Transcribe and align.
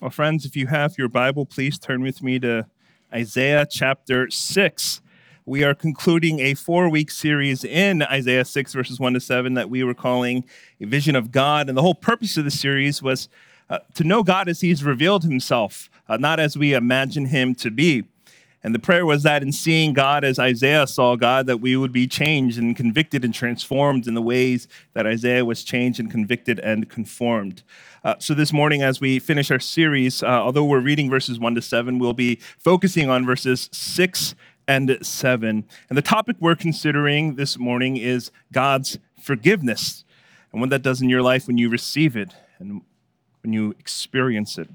Well, 0.00 0.10
friends, 0.10 0.46
if 0.46 0.54
you 0.54 0.68
have 0.68 0.96
your 0.96 1.08
Bible, 1.08 1.44
please 1.44 1.76
turn 1.76 2.02
with 2.02 2.22
me 2.22 2.38
to 2.38 2.66
Isaiah 3.12 3.66
chapter 3.68 4.30
6. 4.30 5.00
We 5.44 5.64
are 5.64 5.74
concluding 5.74 6.38
a 6.38 6.54
four 6.54 6.88
week 6.88 7.10
series 7.10 7.64
in 7.64 8.04
Isaiah 8.04 8.44
6, 8.44 8.74
verses 8.74 9.00
1 9.00 9.14
to 9.14 9.20
7, 9.20 9.54
that 9.54 9.68
we 9.68 9.82
were 9.82 9.94
calling 9.94 10.44
A 10.80 10.86
Vision 10.86 11.16
of 11.16 11.32
God. 11.32 11.68
And 11.68 11.76
the 11.76 11.82
whole 11.82 11.96
purpose 11.96 12.36
of 12.36 12.44
the 12.44 12.50
series 12.52 13.02
was 13.02 13.28
uh, 13.68 13.80
to 13.94 14.04
know 14.04 14.22
God 14.22 14.48
as 14.48 14.60
He's 14.60 14.84
revealed 14.84 15.24
Himself, 15.24 15.90
uh, 16.08 16.16
not 16.16 16.38
as 16.38 16.56
we 16.56 16.74
imagine 16.74 17.26
Him 17.26 17.56
to 17.56 17.68
be. 17.68 18.04
And 18.64 18.74
the 18.74 18.80
prayer 18.80 19.06
was 19.06 19.22
that 19.22 19.42
in 19.42 19.52
seeing 19.52 19.92
God 19.92 20.24
as 20.24 20.38
Isaiah 20.38 20.86
saw 20.86 21.14
God, 21.14 21.46
that 21.46 21.58
we 21.58 21.76
would 21.76 21.92
be 21.92 22.08
changed 22.08 22.58
and 22.58 22.74
convicted 22.74 23.24
and 23.24 23.32
transformed 23.32 24.06
in 24.08 24.14
the 24.14 24.22
ways 24.22 24.66
that 24.94 25.06
Isaiah 25.06 25.44
was 25.44 25.62
changed 25.62 26.00
and 26.00 26.10
convicted 26.10 26.58
and 26.58 26.88
conformed. 26.88 27.62
Uh, 28.02 28.16
so 28.18 28.34
this 28.34 28.52
morning, 28.52 28.82
as 28.82 29.00
we 29.00 29.20
finish 29.20 29.50
our 29.50 29.60
series, 29.60 30.22
uh, 30.22 30.26
although 30.26 30.64
we're 30.64 30.80
reading 30.80 31.08
verses 31.08 31.38
1 31.38 31.54
to 31.54 31.62
7, 31.62 31.98
we'll 31.98 32.12
be 32.12 32.36
focusing 32.58 33.08
on 33.08 33.24
verses 33.24 33.68
6 33.72 34.34
and 34.66 34.98
7. 35.00 35.64
And 35.88 35.98
the 35.98 36.02
topic 36.02 36.36
we're 36.40 36.56
considering 36.56 37.36
this 37.36 37.58
morning 37.58 37.96
is 37.96 38.30
God's 38.52 38.98
forgiveness 39.20 40.04
and 40.52 40.60
what 40.60 40.70
that 40.70 40.82
does 40.82 41.00
in 41.00 41.08
your 41.08 41.22
life 41.22 41.46
when 41.46 41.58
you 41.58 41.68
receive 41.68 42.16
it 42.16 42.34
and 42.58 42.82
when 43.42 43.52
you 43.52 43.70
experience 43.78 44.58
it. 44.58 44.68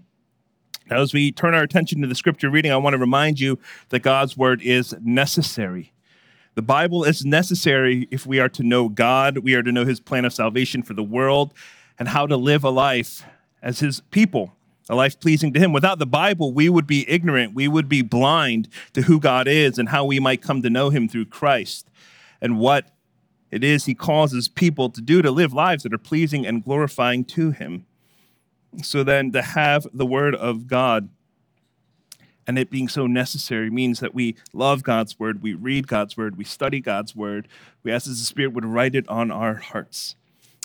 Now, 0.90 1.02
as 1.02 1.14
we 1.14 1.32
turn 1.32 1.54
our 1.54 1.64
attention 1.64 2.02
to 2.02 2.08
the 2.08 2.16
scripture 2.16 2.50
reading, 2.50 2.72
I 2.72 2.78
want 2.78 2.94
to 2.94 2.98
remind 2.98 3.40
you 3.40 3.60
that 3.90 4.00
God's 4.00 4.38
word 4.38 4.62
is 4.62 4.96
necessary. 5.02 5.94
The 6.55 6.62
Bible 6.62 7.04
is 7.04 7.26
necessary 7.26 8.08
if 8.12 8.26
we 8.26 8.40
are 8.40 8.50
to 8.50 8.64
know 8.64 8.90
God, 8.90 9.40
we 9.40 9.55
are 9.55 9.64
to 9.64 9.72
know 9.72 9.86
his 9.86 10.00
plan 10.00 10.26
of 10.26 10.34
salvation 10.34 10.84
for 10.84 10.94
the 10.94 11.04
world, 11.04 11.54
and 11.98 12.10
how 12.10 12.27
to 12.27 12.38
live 12.38 12.64
a 12.64 12.70
life 12.70 13.24
as 13.62 13.80
his 13.80 14.02
people, 14.12 14.54
a 14.90 14.96
life 14.96 15.20
pleasing 15.20 15.54
to 15.54 15.60
him. 15.60 15.72
Without 15.72 16.00
the 16.00 16.05
Bible, 16.05 16.52
we 16.52 16.70
would 16.70 16.86
be 16.86 17.10
ignorant, 17.10 17.55
we 17.55 17.68
would 17.68 17.88
be 17.88 18.02
blind 18.02 18.68
to 18.94 19.04
who 19.04 19.20
God 19.20 19.48
is 19.48 19.77
and 19.77 19.90
how 19.90 20.05
we 20.05 20.20
might 20.20 20.41
come 20.41 20.62
to 20.62 20.70
know 20.70 20.90
him 20.90 21.07
through 21.07 21.26
Christ 21.26 21.90
and 22.41 22.60
what 22.60 22.91
it 23.50 23.63
is 23.63 23.85
he 23.85 23.96
causes 23.96 24.48
people 24.48 24.90
to 24.90 25.02
do 25.02 25.22
to 25.22 25.32
live 25.32 25.54
lives 25.54 25.84
that 25.84 25.94
are 25.94 26.00
pleasing 26.00 26.46
and 26.46 26.63
glorifying 26.63 27.24
to 27.26 27.52
him. 27.52 27.85
So 28.82 29.04
then, 29.04 29.32
to 29.34 29.41
have 29.41 29.85
the 29.93 30.05
word 30.05 30.35
of 30.35 30.68
God 30.68 31.10
and 32.48 32.57
it 32.57 32.70
being 32.70 32.88
so 32.88 33.07
necessary 33.07 33.70
means 33.70 33.99
that 33.99 34.13
we 34.13 34.35
love 34.52 34.84
God's 34.84 35.20
word, 35.20 35.41
we 35.41 35.54
read 35.54 35.88
God's 35.88 36.18
word, 36.18 36.38
we 36.38 36.43
study 36.43 36.82
God's 36.82 37.16
word, 37.16 37.48
we 37.84 37.91
ask 37.91 38.05
that 38.05 38.12
the 38.12 38.18
Spirit 38.18 38.54
would 38.54 38.66
write 38.66 38.96
it 38.96 39.07
on 39.07 39.32
our 39.32 39.55
hearts. 39.55 40.16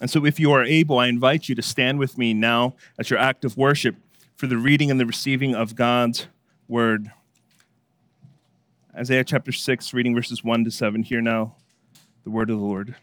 And 0.00 0.10
so, 0.10 0.24
if 0.24 0.40
you 0.40 0.52
are 0.52 0.64
able, 0.64 0.98
I 0.98 1.08
invite 1.08 1.48
you 1.48 1.54
to 1.54 1.62
stand 1.62 1.98
with 1.98 2.16
me 2.16 2.34
now 2.34 2.74
at 2.98 3.10
your 3.10 3.18
act 3.18 3.44
of 3.44 3.56
worship 3.56 3.96
for 4.36 4.46
the 4.46 4.56
reading 4.56 4.90
and 4.90 4.98
the 4.98 5.06
receiving 5.06 5.54
of 5.54 5.74
God's 5.74 6.28
word. 6.68 7.10
Isaiah 8.96 9.24
chapter 9.24 9.52
6, 9.52 9.92
reading 9.92 10.14
verses 10.14 10.42
1 10.42 10.64
to 10.64 10.70
7. 10.70 11.02
Hear 11.02 11.20
now 11.20 11.56
the 12.24 12.30
word 12.30 12.50
of 12.50 12.58
the 12.58 12.64
Lord. 12.64 12.96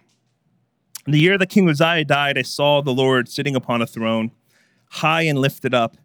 In 1.06 1.12
the 1.12 1.20
year 1.20 1.38
that 1.38 1.50
King 1.50 1.70
Uzziah 1.70 2.06
died, 2.06 2.38
I 2.38 2.42
saw 2.42 2.82
the 2.82 2.94
Lord 2.94 3.30
sitting 3.30 3.56
upon 3.56 3.82
a 3.82 3.88
throne 3.88 4.32
high 4.90 5.24
and 5.24 5.40
lifted 5.40 5.74
up, 5.74 5.98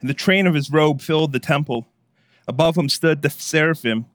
and 0.00 0.08
the 0.08 0.14
train 0.14 0.46
of 0.46 0.54
his 0.54 0.70
robe 0.70 1.00
filled 1.00 1.32
the 1.32 1.40
temple. 1.40 1.86
Above 2.48 2.76
him 2.76 2.88
stood 2.88 3.22
the 3.22 3.30
seraphim. 3.30 4.06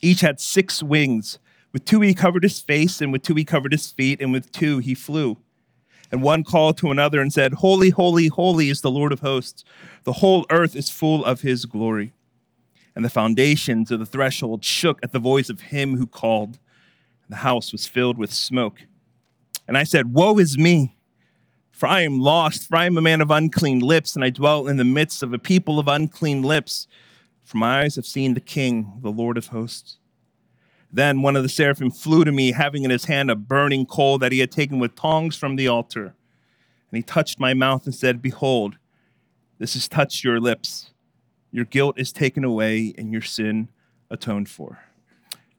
Each 0.00 0.20
had 0.20 0.40
six 0.40 0.82
wings. 0.82 1.38
With 1.72 1.84
two 1.84 2.00
he 2.00 2.14
covered 2.14 2.42
his 2.42 2.60
face, 2.60 3.00
and 3.00 3.12
with 3.12 3.22
two 3.22 3.34
he 3.34 3.44
covered 3.44 3.72
his 3.72 3.90
feet, 3.90 4.20
and 4.20 4.32
with 4.32 4.50
two 4.50 4.78
he 4.78 4.94
flew. 4.94 5.38
And 6.10 6.22
one 6.22 6.44
called 6.44 6.78
to 6.78 6.90
another 6.90 7.20
and 7.20 7.32
said, 7.32 7.54
Holy, 7.54 7.90
holy, 7.90 8.28
holy 8.28 8.70
is 8.70 8.80
the 8.80 8.90
Lord 8.90 9.12
of 9.12 9.20
hosts. 9.20 9.64
The 10.04 10.14
whole 10.14 10.46
earth 10.50 10.76
is 10.76 10.88
full 10.88 11.24
of 11.24 11.40
his 11.40 11.64
glory. 11.64 12.12
And 12.94 13.04
the 13.04 13.10
foundations 13.10 13.90
of 13.90 13.98
the 13.98 14.06
threshold 14.06 14.64
shook 14.64 14.98
at 15.02 15.12
the 15.12 15.18
voice 15.18 15.50
of 15.50 15.60
him 15.60 15.96
who 15.96 16.06
called. 16.06 16.58
And 17.24 17.30
the 17.30 17.36
house 17.36 17.72
was 17.72 17.86
filled 17.86 18.16
with 18.16 18.32
smoke. 18.32 18.82
And 19.66 19.76
I 19.76 19.82
said, 19.82 20.14
Woe 20.14 20.38
is 20.38 20.56
me! 20.56 20.95
For 21.76 21.86
I 21.86 22.00
am 22.00 22.20
lost, 22.20 22.68
for 22.68 22.76
I 22.76 22.86
am 22.86 22.96
a 22.96 23.02
man 23.02 23.20
of 23.20 23.30
unclean 23.30 23.80
lips, 23.80 24.16
and 24.16 24.24
I 24.24 24.30
dwell 24.30 24.66
in 24.66 24.78
the 24.78 24.84
midst 24.84 25.22
of 25.22 25.34
a 25.34 25.38
people 25.38 25.78
of 25.78 25.88
unclean 25.88 26.40
lips. 26.40 26.88
For 27.44 27.58
my 27.58 27.82
eyes 27.82 27.96
have 27.96 28.06
seen 28.06 28.32
the 28.32 28.40
King, 28.40 28.98
the 29.02 29.12
Lord 29.12 29.36
of 29.36 29.48
hosts. 29.48 29.98
Then 30.90 31.20
one 31.20 31.36
of 31.36 31.42
the 31.42 31.50
seraphim 31.50 31.90
flew 31.90 32.24
to 32.24 32.32
me, 32.32 32.52
having 32.52 32.84
in 32.84 32.90
his 32.90 33.04
hand 33.04 33.30
a 33.30 33.36
burning 33.36 33.84
coal 33.84 34.16
that 34.16 34.32
he 34.32 34.38
had 34.38 34.50
taken 34.50 34.78
with 34.78 34.94
tongs 34.94 35.36
from 35.36 35.56
the 35.56 35.68
altar. 35.68 36.14
And 36.90 36.96
he 36.96 37.02
touched 37.02 37.38
my 37.38 37.52
mouth 37.52 37.84
and 37.84 37.94
said, 37.94 38.22
Behold, 38.22 38.78
this 39.58 39.74
has 39.74 39.86
touched 39.86 40.24
your 40.24 40.40
lips. 40.40 40.92
Your 41.52 41.66
guilt 41.66 41.98
is 41.98 42.10
taken 42.10 42.42
away, 42.42 42.94
and 42.96 43.12
your 43.12 43.20
sin 43.20 43.68
atoned 44.08 44.48
for. 44.48 44.78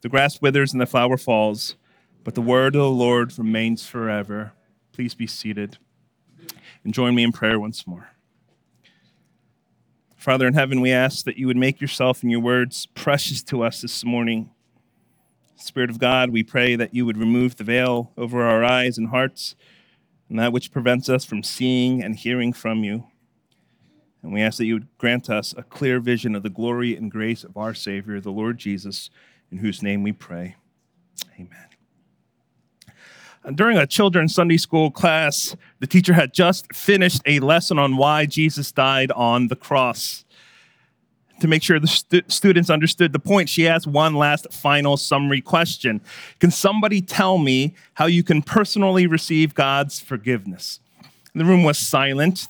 The 0.01 0.09
grass 0.09 0.41
withers 0.41 0.73
and 0.73 0.81
the 0.81 0.87
flower 0.87 1.17
falls, 1.17 1.75
but 2.23 2.33
the 2.33 2.41
word 2.41 2.75
of 2.75 2.81
the 2.81 2.89
Lord 2.89 3.37
remains 3.37 3.85
forever. 3.85 4.53
Please 4.93 5.13
be 5.13 5.27
seated 5.27 5.77
and 6.87 6.93
join 6.93 7.13
me 7.13 7.21
in 7.21 7.33
prayer 7.33 7.59
once 7.59 7.85
more. 7.85 8.11
Father 10.15 10.47
in 10.47 10.53
heaven, 10.53 10.79
we 10.79 10.89
ask 10.89 11.25
that 11.25 11.35
you 11.37 11.45
would 11.45 11.57
make 11.57 11.81
yourself 11.81 12.21
and 12.21 12.31
your 12.31 12.39
words 12.39 12.85
precious 12.85 13.43
to 13.43 13.61
us 13.61 13.81
this 13.81 14.05
morning. 14.05 14.51
Spirit 15.57 15.89
of 15.89 15.99
God, 15.99 16.29
we 16.29 16.43
pray 16.43 16.77
that 16.77 16.93
you 16.93 17.05
would 17.05 17.17
remove 17.17 17.57
the 17.57 17.65
veil 17.65 18.13
over 18.17 18.41
our 18.41 18.63
eyes 18.63 18.97
and 18.97 19.09
hearts 19.09 19.53
and 20.29 20.39
that 20.39 20.53
which 20.53 20.71
prevents 20.71 21.09
us 21.09 21.25
from 21.25 21.43
seeing 21.43 22.01
and 22.01 22.15
hearing 22.15 22.53
from 22.53 22.85
you. 22.85 23.07
And 24.23 24.31
we 24.31 24.41
ask 24.41 24.57
that 24.57 24.65
you 24.65 24.75
would 24.75 24.97
grant 24.97 25.29
us 25.29 25.53
a 25.57 25.63
clear 25.63 25.99
vision 25.99 26.35
of 26.35 26.43
the 26.43 26.49
glory 26.49 26.95
and 26.95 27.11
grace 27.11 27.43
of 27.43 27.57
our 27.57 27.73
Savior, 27.73 28.21
the 28.21 28.31
Lord 28.31 28.59
Jesus, 28.59 29.09
in 29.51 29.57
whose 29.57 29.83
name 29.83 30.03
we 30.03 30.13
pray. 30.13 30.55
Amen. 31.35 31.76
During 33.55 33.77
a 33.77 33.87
children's 33.87 34.35
Sunday 34.35 34.57
school 34.57 34.91
class, 34.91 35.55
the 35.79 35.87
teacher 35.87 36.13
had 36.13 36.33
just 36.33 36.73
finished 36.73 37.21
a 37.25 37.39
lesson 37.39 37.79
on 37.79 37.95
why 37.95 38.25
Jesus 38.25 38.73
died 38.73 39.09
on 39.11 39.47
the 39.47 39.55
cross. 39.55 40.25
To 41.39 41.47
make 41.47 41.63
sure 41.63 41.79
the 41.79 41.87
stu- 41.87 42.23
students 42.27 42.69
understood 42.69 43.13
the 43.13 43.19
point, 43.19 43.47
she 43.47 43.67
asked 43.67 43.87
one 43.87 44.15
last 44.15 44.51
final 44.51 44.97
summary 44.97 45.39
question 45.39 46.01
Can 46.39 46.51
somebody 46.51 46.99
tell 46.99 47.37
me 47.37 47.73
how 47.93 48.07
you 48.07 48.21
can 48.21 48.41
personally 48.41 49.07
receive 49.07 49.53
God's 49.53 49.99
forgiveness? 49.99 50.81
And 51.33 51.39
the 51.39 51.45
room 51.45 51.63
was 51.63 51.77
silent, 51.77 52.47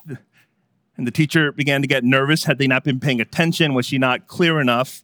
and 0.95 1.05
the 1.05 1.11
teacher 1.11 1.51
began 1.51 1.81
to 1.81 1.87
get 1.87 2.03
nervous. 2.05 2.45
Had 2.45 2.57
they 2.57 2.67
not 2.67 2.83
been 2.83 2.99
paying 2.99 3.21
attention? 3.21 3.75
Was 3.75 3.85
she 3.85 3.99
not 3.99 4.25
clear 4.25 4.59
enough? 4.59 5.03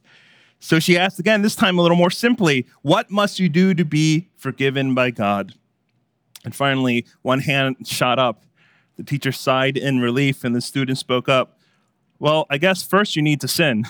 So 0.58 0.80
she 0.80 0.96
asked 0.98 1.20
again, 1.20 1.42
this 1.42 1.54
time 1.54 1.78
a 1.78 1.82
little 1.82 1.96
more 1.96 2.10
simply 2.10 2.66
What 2.82 3.12
must 3.12 3.38
you 3.38 3.48
do 3.48 3.74
to 3.74 3.84
be 3.84 4.30
forgiven 4.34 4.94
by 4.94 5.12
God? 5.12 5.54
And 6.44 6.54
finally, 6.54 7.06
one 7.22 7.40
hand 7.40 7.86
shot 7.86 8.18
up. 8.18 8.44
The 8.96 9.02
teacher 9.02 9.32
sighed 9.32 9.76
in 9.76 10.00
relief, 10.00 10.44
and 10.44 10.54
the 10.54 10.60
student 10.60 10.98
spoke 10.98 11.28
up. 11.28 11.58
Well, 12.18 12.46
I 12.48 12.58
guess 12.58 12.82
first 12.82 13.16
you 13.16 13.22
need 13.22 13.40
to 13.40 13.48
sin. 13.48 13.84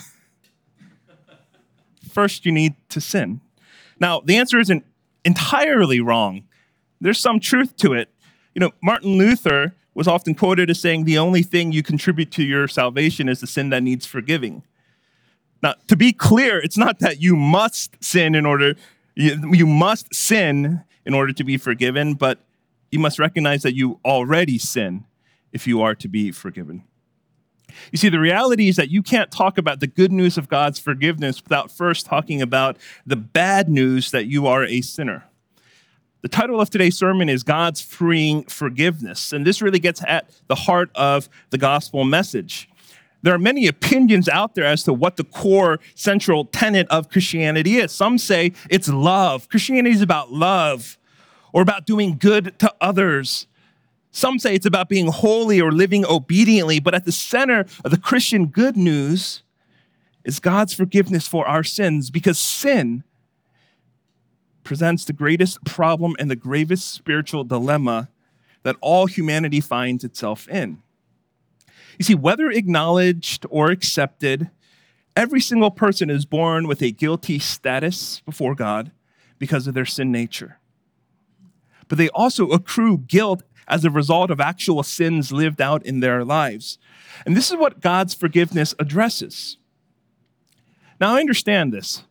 first, 2.11 2.45
you 2.45 2.51
need 2.51 2.75
to 2.89 3.01
sin. 3.01 3.41
Now, 3.99 4.21
the 4.21 4.37
answer 4.37 4.59
isn't 4.59 4.85
entirely 5.23 5.99
wrong. 5.99 6.45
There's 6.99 7.19
some 7.19 7.39
truth 7.39 7.75
to 7.77 7.93
it. 7.93 8.09
You 8.53 8.61
know, 8.61 8.71
Martin 8.81 9.17
Luther 9.17 9.75
was 9.93 10.07
often 10.07 10.35
quoted 10.35 10.69
as 10.69 10.79
saying 10.79 11.05
the 11.05 11.17
only 11.17 11.43
thing 11.43 11.71
you 11.71 11.83
contribute 11.83 12.31
to 12.31 12.43
your 12.43 12.67
salvation 12.67 13.29
is 13.29 13.39
the 13.41 13.47
sin 13.47 13.69
that 13.69 13.83
needs 13.83 14.05
forgiving. 14.05 14.63
Now, 15.63 15.75
to 15.87 15.95
be 15.95 16.13
clear, 16.13 16.59
it's 16.59 16.77
not 16.77 16.99
that 16.99 17.21
you 17.21 17.35
must 17.35 18.03
sin 18.03 18.35
in 18.35 18.45
order, 18.45 18.75
you, 19.15 19.53
you 19.53 19.65
must 19.65 20.13
sin 20.13 20.83
in 21.05 21.13
order 21.13 21.33
to 21.33 21.43
be 21.43 21.57
forgiven, 21.57 22.13
but 22.13 22.39
you 22.91 22.99
must 22.99 23.19
recognize 23.19 23.63
that 23.63 23.75
you 23.75 23.99
already 24.05 24.57
sin 24.57 25.05
if 25.51 25.67
you 25.67 25.81
are 25.81 25.95
to 25.95 26.07
be 26.07 26.31
forgiven. 26.31 26.83
You 27.91 27.97
see, 27.97 28.09
the 28.09 28.19
reality 28.19 28.67
is 28.67 28.75
that 28.77 28.89
you 28.89 29.03
can't 29.03 29.31
talk 29.31 29.57
about 29.57 29.79
the 29.79 29.87
good 29.87 30.11
news 30.11 30.37
of 30.37 30.47
God's 30.47 30.79
forgiveness 30.79 31.43
without 31.43 31.71
first 31.71 32.05
talking 32.05 32.41
about 32.41 32.77
the 33.05 33.15
bad 33.15 33.69
news 33.69 34.11
that 34.11 34.25
you 34.25 34.47
are 34.47 34.63
a 34.63 34.81
sinner. 34.81 35.25
The 36.21 36.29
title 36.29 36.59
of 36.59 36.69
today's 36.69 36.97
sermon 36.97 37.29
is 37.29 37.43
God's 37.43 37.81
Freeing 37.81 38.43
Forgiveness, 38.45 39.31
and 39.31 39.45
this 39.45 39.61
really 39.61 39.79
gets 39.79 40.03
at 40.07 40.29
the 40.47 40.55
heart 40.55 40.89
of 40.95 41.29
the 41.51 41.57
gospel 41.57 42.03
message. 42.03 42.67
There 43.25 43.33
are 43.33 43.39
many 43.39 43.65
opinions 43.65 44.29
out 44.29 44.53
there 44.53 44.65
as 44.65 44.83
to 44.83 44.93
what 44.93 45.15
the 45.15 45.23
core 45.23 45.79
central 45.95 46.45
tenet 46.45 46.87
of 46.91 47.09
Christianity 47.09 47.77
is. 47.77 47.91
Some 47.91 48.19
say 48.19 48.51
it's 48.69 48.87
love. 48.87 49.49
Christianity 49.49 49.95
is 49.95 50.03
about 50.03 50.31
love 50.31 50.99
or 51.51 51.63
about 51.63 51.87
doing 51.87 52.17
good 52.19 52.59
to 52.59 52.71
others. 52.79 53.47
Some 54.11 54.37
say 54.37 54.53
it's 54.53 54.67
about 54.67 54.89
being 54.89 55.07
holy 55.07 55.59
or 55.59 55.71
living 55.71 56.05
obediently, 56.05 56.79
but 56.79 56.93
at 56.93 57.05
the 57.05 57.11
center 57.11 57.65
of 57.83 57.89
the 57.89 57.97
Christian 57.97 58.45
good 58.45 58.77
news 58.77 59.41
is 60.23 60.39
God's 60.39 60.75
forgiveness 60.75 61.27
for 61.27 61.47
our 61.47 61.63
sins 61.63 62.11
because 62.11 62.37
sin 62.37 63.03
presents 64.63 65.03
the 65.03 65.13
greatest 65.13 65.65
problem 65.65 66.15
and 66.19 66.29
the 66.29 66.35
gravest 66.35 66.93
spiritual 66.93 67.43
dilemma 67.43 68.07
that 68.61 68.75
all 68.81 69.07
humanity 69.07 69.61
finds 69.61 70.03
itself 70.03 70.47
in. 70.47 70.83
You 71.97 72.05
see, 72.05 72.15
whether 72.15 72.49
acknowledged 72.49 73.45
or 73.49 73.71
accepted, 73.71 74.49
every 75.15 75.41
single 75.41 75.71
person 75.71 76.09
is 76.09 76.25
born 76.25 76.67
with 76.67 76.81
a 76.81 76.91
guilty 76.91 77.39
status 77.39 78.21
before 78.21 78.55
God 78.55 78.91
because 79.39 79.67
of 79.67 79.73
their 79.73 79.85
sin 79.85 80.11
nature. 80.11 80.59
But 81.87 81.97
they 81.97 82.09
also 82.09 82.49
accrue 82.49 82.97
guilt 82.97 83.43
as 83.67 83.83
a 83.83 83.89
result 83.89 84.31
of 84.31 84.39
actual 84.39 84.83
sins 84.83 85.31
lived 85.31 85.61
out 85.61 85.85
in 85.85 85.99
their 85.99 86.23
lives. 86.23 86.77
And 87.25 87.35
this 87.35 87.49
is 87.49 87.57
what 87.57 87.81
God's 87.81 88.13
forgiveness 88.13 88.75
addresses. 88.79 89.57
Now, 90.99 91.15
I 91.15 91.19
understand 91.19 91.73
this. 91.73 92.03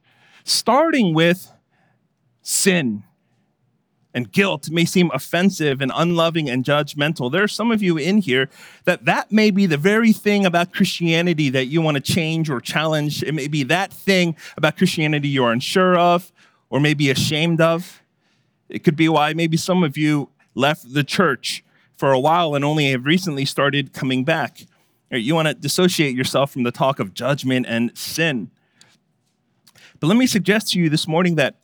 Starting 0.45 1.15
with 1.15 1.51
sin 2.43 3.05
and 4.15 4.31
guilt 4.31 4.71
may 4.71 4.85
seem 4.85 5.11
offensive 5.13 5.83
and 5.83 5.91
unloving 5.95 6.49
and 6.49 6.65
judgmental. 6.65 7.31
There 7.31 7.43
are 7.43 7.49
some 7.49 7.73
of 7.73 7.83
you 7.83 7.99
in 7.99 8.19
here 8.19 8.49
that 8.85 9.05
that 9.05 9.33
may 9.33 9.51
be 9.51 9.67
the 9.67 9.77
very 9.77 10.13
thing 10.13 10.47
about 10.47 10.73
Christianity 10.73 11.51
that 11.51 11.67
you 11.67 11.83
want 11.83 11.97
to 11.97 12.01
change 12.01 12.49
or 12.49 12.61
challenge. 12.61 13.25
It 13.25 13.33
may 13.33 13.49
be 13.49 13.65
that 13.65 13.93
thing 13.93 14.37
about 14.57 14.77
Christianity 14.77 15.29
you're 15.29 15.51
unsure 15.51 15.99
of 15.99 16.33
or 16.71 16.79
maybe 16.79 17.11
ashamed 17.11 17.61
of. 17.61 18.03
It 18.69 18.85
could 18.85 18.97
be 18.97 19.09
why 19.09 19.35
maybe 19.35 19.57
some 19.57 19.83
of 19.83 19.99
you 19.99 20.31
left 20.55 20.95
the 20.95 21.05
church 21.05 21.65
for 21.97 22.13
a 22.13 22.21
while 22.21 22.55
and 22.55 22.65
only 22.65 22.91
have 22.93 23.05
recently 23.05 23.45
started 23.45 23.93
coming 23.93 24.25
back. 24.25 24.67
You 25.11 25.35
want 25.35 25.49
to 25.49 25.55
dissociate 25.55 26.15
yourself 26.15 26.53
from 26.53 26.63
the 26.63 26.73
talk 26.73 26.99
of 26.99 27.15
judgment 27.15 27.67
and 27.69 27.97
sin. 27.97 28.51
But 30.01 30.07
let 30.07 30.17
me 30.17 30.27
suggest 30.27 30.73
to 30.73 30.79
you 30.79 30.89
this 30.89 31.07
morning 31.07 31.35
that 31.37 31.57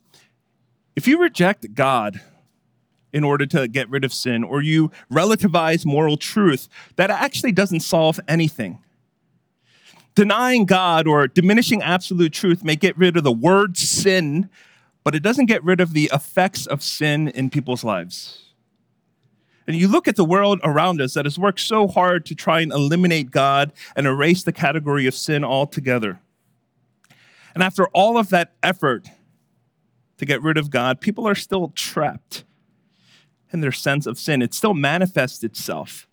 if 0.95 1.07
you 1.07 1.19
reject 1.19 1.73
God 1.73 2.21
in 3.13 3.23
order 3.23 3.45
to 3.45 3.67
get 3.67 3.89
rid 3.89 4.03
of 4.03 4.13
sin, 4.13 4.43
or 4.43 4.61
you 4.61 4.91
relativize 5.11 5.85
moral 5.85 6.17
truth, 6.17 6.67
that 6.95 7.09
actually 7.09 7.51
doesn't 7.51 7.81
solve 7.81 8.19
anything. 8.27 8.79
Denying 10.15 10.65
God 10.65 11.07
or 11.07 11.27
diminishing 11.27 11.81
absolute 11.81 12.33
truth 12.33 12.63
may 12.63 12.75
get 12.75 12.97
rid 12.97 13.15
of 13.15 13.23
the 13.23 13.31
word 13.31 13.77
sin, 13.77 14.49
but 15.03 15.15
it 15.15 15.23
doesn't 15.23 15.45
get 15.45 15.63
rid 15.63 15.79
of 15.79 15.93
the 15.93 16.09
effects 16.13 16.65
of 16.67 16.83
sin 16.83 17.29
in 17.29 17.49
people's 17.49 17.83
lives. 17.83 18.51
And 19.67 19.75
you 19.75 19.87
look 19.87 20.07
at 20.07 20.15
the 20.15 20.25
world 20.25 20.59
around 20.63 20.99
us 20.99 21.13
that 21.13 21.25
has 21.25 21.39
worked 21.39 21.61
so 21.61 21.87
hard 21.87 22.25
to 22.25 22.35
try 22.35 22.61
and 22.61 22.73
eliminate 22.73 23.31
God 23.31 23.71
and 23.95 24.05
erase 24.05 24.43
the 24.43 24.51
category 24.51 25.07
of 25.07 25.15
sin 25.15 25.43
altogether. 25.43 26.19
And 27.53 27.63
after 27.63 27.87
all 27.89 28.17
of 28.17 28.29
that 28.29 28.53
effort 28.63 29.07
to 30.17 30.25
get 30.25 30.41
rid 30.41 30.57
of 30.57 30.69
God, 30.69 30.99
people 30.99 31.27
are 31.27 31.35
still 31.35 31.69
trapped 31.69 32.43
and 33.51 33.63
their 33.63 33.71
sense 33.71 34.05
of 34.05 34.17
sin. 34.19 34.41
It 34.41 34.53
still 34.53 34.73
manifests 34.73 35.43
itself. 35.43 36.07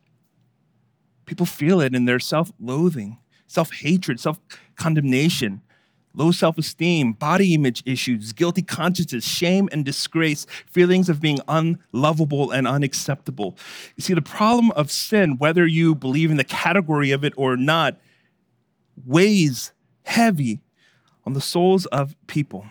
People 1.27 1.47
feel 1.47 1.81
it 1.81 1.95
in 1.95 2.05
their 2.05 2.19
self 2.19 2.53
loathing, 2.59 3.19
self 3.47 3.73
hatred, 3.73 4.19
self 4.19 4.41
condemnation, 4.77 5.63
low 6.15 6.31
self 6.31 6.59
esteem, 6.59 7.13
body 7.13 7.55
image 7.55 7.83
issues, 7.87 8.33
guilty 8.33 8.63
consciences, 8.63 9.25
shame 9.25 9.69
and 9.73 9.85
disgrace, 9.85 10.47
feelings 10.67 11.09
of 11.09 11.21
being 11.21 11.39
unlovable 11.49 12.51
and 12.51 12.67
unacceptable. 12.67 13.57
You 13.97 14.03
see, 14.03 14.15
the 14.15 14.23
problem 14.23 14.71
of 14.73 14.91
sin, 14.91 15.37
whether 15.39 15.67
you 15.67 15.95
believe 15.95 16.31
in 16.31 16.39
the 16.39 16.45
category 16.45 17.11
of 17.11 17.25
it 17.25 17.35
or 17.37 17.57
not, 17.57 17.99
weighs 19.05 19.73
heavy 20.03 20.61
on 21.25 21.35
the 21.35 21.41
souls 21.41 21.87
of 21.87 22.17
people. 22.27 22.67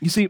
You 0.00 0.08
see, 0.08 0.28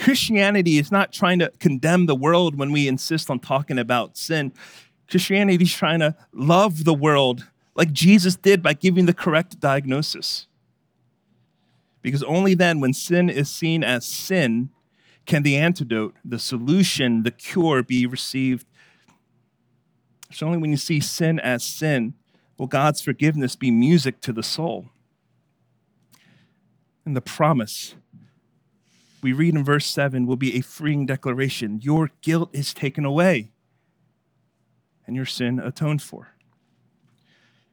Christianity 0.00 0.78
is 0.78 0.90
not 0.90 1.12
trying 1.12 1.38
to 1.40 1.52
condemn 1.58 2.06
the 2.06 2.14
world 2.14 2.58
when 2.58 2.72
we 2.72 2.88
insist 2.88 3.28
on 3.28 3.38
talking 3.38 3.78
about 3.78 4.16
sin. 4.16 4.52
Christianity 5.08 5.64
is 5.64 5.74
trying 5.74 6.00
to 6.00 6.16
love 6.32 6.84
the 6.84 6.94
world 6.94 7.46
like 7.74 7.92
Jesus 7.92 8.34
did 8.34 8.62
by 8.62 8.72
giving 8.72 9.04
the 9.04 9.12
correct 9.12 9.60
diagnosis. 9.60 10.46
Because 12.00 12.22
only 12.22 12.54
then, 12.54 12.80
when 12.80 12.94
sin 12.94 13.28
is 13.28 13.50
seen 13.50 13.84
as 13.84 14.06
sin, 14.06 14.70
can 15.26 15.42
the 15.42 15.56
antidote, 15.56 16.14
the 16.24 16.38
solution, 16.38 17.22
the 17.22 17.30
cure 17.30 17.82
be 17.82 18.06
received. 18.06 18.66
It's 20.30 20.42
only 20.42 20.56
when 20.56 20.70
you 20.70 20.78
see 20.78 21.00
sin 21.00 21.38
as 21.38 21.62
sin 21.62 22.14
will 22.56 22.66
God's 22.66 23.02
forgiveness 23.02 23.54
be 23.54 23.70
music 23.70 24.22
to 24.22 24.32
the 24.32 24.42
soul. 24.42 24.88
And 27.04 27.14
the 27.14 27.20
promise 27.20 27.96
we 29.22 29.32
read 29.32 29.54
in 29.54 29.64
verse 29.64 29.86
7 29.86 30.26
will 30.26 30.36
be 30.36 30.56
a 30.56 30.60
freeing 30.60 31.06
declaration. 31.06 31.80
Your 31.82 32.10
guilt 32.22 32.50
is 32.52 32.72
taken 32.72 33.04
away 33.04 33.52
and 35.06 35.16
your 35.16 35.26
sin 35.26 35.58
atoned 35.58 36.02
for. 36.02 36.34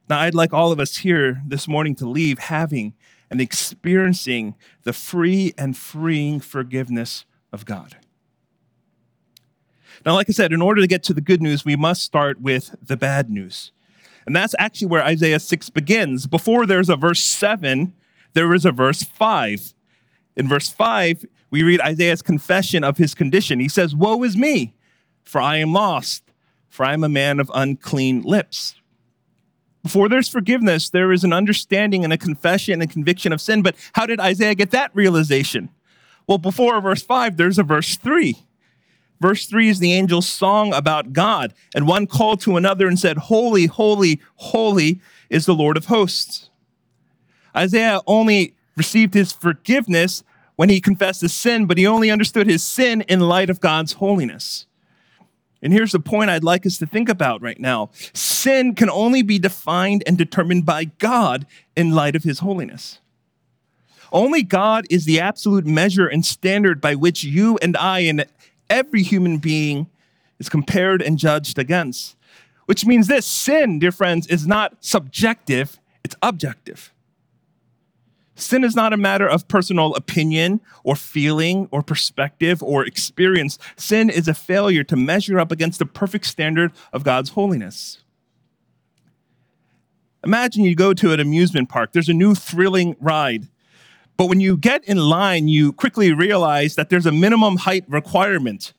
Now, 0.08 0.20
I'd 0.20 0.34
like 0.34 0.52
all 0.52 0.72
of 0.72 0.80
us 0.80 0.98
here 0.98 1.42
this 1.46 1.68
morning 1.68 1.94
to 1.96 2.08
leave 2.08 2.38
having 2.38 2.94
and 3.30 3.40
experiencing 3.40 4.54
the 4.84 4.92
free 4.92 5.52
and 5.58 5.76
freeing 5.76 6.40
forgiveness 6.40 7.26
of 7.52 7.64
God. 7.64 7.96
Now, 10.06 10.14
like 10.14 10.28
I 10.28 10.32
said, 10.32 10.52
in 10.52 10.62
order 10.62 10.80
to 10.80 10.86
get 10.86 11.02
to 11.04 11.14
the 11.14 11.20
good 11.20 11.42
news, 11.42 11.64
we 11.64 11.76
must 11.76 12.02
start 12.02 12.40
with 12.40 12.74
the 12.82 12.96
bad 12.96 13.30
news. 13.30 13.72
And 14.26 14.34
that's 14.34 14.54
actually 14.58 14.88
where 14.88 15.02
Isaiah 15.02 15.40
6 15.40 15.70
begins. 15.70 16.26
Before 16.26 16.66
there's 16.66 16.88
a 16.88 16.96
verse 16.96 17.20
7, 17.20 17.92
there 18.34 18.52
is 18.54 18.64
a 18.64 18.72
verse 18.72 19.02
5. 19.02 19.74
In 20.36 20.48
verse 20.48 20.68
5, 20.68 21.26
we 21.50 21.62
read 21.62 21.80
Isaiah's 21.80 22.22
confession 22.22 22.84
of 22.84 22.98
his 22.98 23.14
condition. 23.14 23.60
He 23.60 23.68
says, 23.68 23.94
Woe 23.94 24.22
is 24.22 24.36
me, 24.36 24.74
for 25.24 25.40
I 25.40 25.56
am 25.56 25.72
lost, 25.72 26.22
for 26.68 26.84
I 26.84 26.92
am 26.92 27.04
a 27.04 27.08
man 27.08 27.40
of 27.40 27.50
unclean 27.54 28.22
lips. 28.22 28.74
Before 29.82 30.08
there's 30.08 30.28
forgiveness, 30.28 30.90
there 30.90 31.12
is 31.12 31.24
an 31.24 31.32
understanding 31.32 32.04
and 32.04 32.12
a 32.12 32.18
confession 32.18 32.82
and 32.82 32.90
conviction 32.90 33.32
of 33.32 33.40
sin. 33.40 33.62
But 33.62 33.76
how 33.92 34.06
did 34.06 34.20
Isaiah 34.20 34.54
get 34.54 34.70
that 34.72 34.90
realization? 34.94 35.70
Well, 36.26 36.38
before 36.38 36.80
verse 36.80 37.02
5, 37.02 37.36
there's 37.36 37.58
a 37.58 37.62
verse 37.62 37.96
3. 37.96 38.36
Verse 39.20 39.46
3 39.46 39.68
is 39.68 39.78
the 39.78 39.92
angel's 39.92 40.28
song 40.28 40.72
about 40.72 41.12
God. 41.12 41.54
And 41.74 41.88
one 41.88 42.06
called 42.06 42.40
to 42.42 42.56
another 42.56 42.86
and 42.86 42.98
said, 42.98 43.16
Holy, 43.16 43.66
holy, 43.66 44.20
holy 44.36 45.00
is 45.30 45.46
the 45.46 45.54
Lord 45.54 45.76
of 45.76 45.86
hosts. 45.86 46.50
Isaiah 47.56 48.00
only 48.06 48.54
received 48.76 49.14
his 49.14 49.32
forgiveness 49.32 50.22
when 50.58 50.68
he 50.68 50.80
confessed 50.80 51.20
his 51.20 51.32
sin, 51.32 51.66
but 51.66 51.78
he 51.78 51.86
only 51.86 52.10
understood 52.10 52.48
his 52.48 52.64
sin 52.64 53.02
in 53.02 53.20
light 53.20 53.48
of 53.48 53.60
God's 53.60 53.92
holiness. 53.92 54.66
And 55.62 55.72
here's 55.72 55.92
the 55.92 56.00
point 56.00 56.30
I'd 56.30 56.42
like 56.42 56.66
us 56.66 56.78
to 56.78 56.86
think 56.86 57.08
about 57.08 57.40
right 57.40 57.60
now 57.60 57.90
sin 58.12 58.74
can 58.74 58.90
only 58.90 59.22
be 59.22 59.38
defined 59.38 60.02
and 60.04 60.18
determined 60.18 60.66
by 60.66 60.86
God 60.86 61.46
in 61.76 61.92
light 61.92 62.16
of 62.16 62.24
his 62.24 62.40
holiness. 62.40 62.98
Only 64.10 64.42
God 64.42 64.84
is 64.90 65.04
the 65.04 65.20
absolute 65.20 65.64
measure 65.64 66.08
and 66.08 66.26
standard 66.26 66.80
by 66.80 66.96
which 66.96 67.22
you 67.22 67.56
and 67.62 67.76
I 67.76 68.00
and 68.00 68.26
every 68.68 69.04
human 69.04 69.38
being 69.38 69.86
is 70.40 70.48
compared 70.48 71.02
and 71.02 71.18
judged 71.18 71.56
against. 71.56 72.16
Which 72.66 72.84
means 72.84 73.06
this 73.06 73.26
sin, 73.26 73.78
dear 73.78 73.92
friends, 73.92 74.26
is 74.26 74.44
not 74.44 74.78
subjective, 74.80 75.78
it's 76.02 76.16
objective. 76.20 76.92
Sin 78.38 78.62
is 78.62 78.76
not 78.76 78.92
a 78.92 78.96
matter 78.96 79.28
of 79.28 79.48
personal 79.48 79.96
opinion 79.96 80.60
or 80.84 80.94
feeling 80.94 81.68
or 81.72 81.82
perspective 81.82 82.62
or 82.62 82.84
experience. 82.84 83.58
Sin 83.76 84.08
is 84.08 84.28
a 84.28 84.34
failure 84.34 84.84
to 84.84 84.96
measure 84.96 85.40
up 85.40 85.50
against 85.50 85.80
the 85.80 85.86
perfect 85.86 86.24
standard 86.24 86.70
of 86.92 87.02
God's 87.02 87.30
holiness. 87.30 88.04
Imagine 90.24 90.62
you 90.62 90.76
go 90.76 90.94
to 90.94 91.12
an 91.12 91.18
amusement 91.18 91.68
park, 91.68 91.92
there's 91.92 92.08
a 92.08 92.14
new 92.14 92.34
thrilling 92.34 92.94
ride. 93.00 93.48
But 94.16 94.26
when 94.26 94.40
you 94.40 94.56
get 94.56 94.84
in 94.84 94.98
line, 94.98 95.48
you 95.48 95.72
quickly 95.72 96.12
realize 96.12 96.76
that 96.76 96.90
there's 96.90 97.06
a 97.06 97.12
minimum 97.12 97.56
height 97.56 97.84
requirement. 97.88 98.72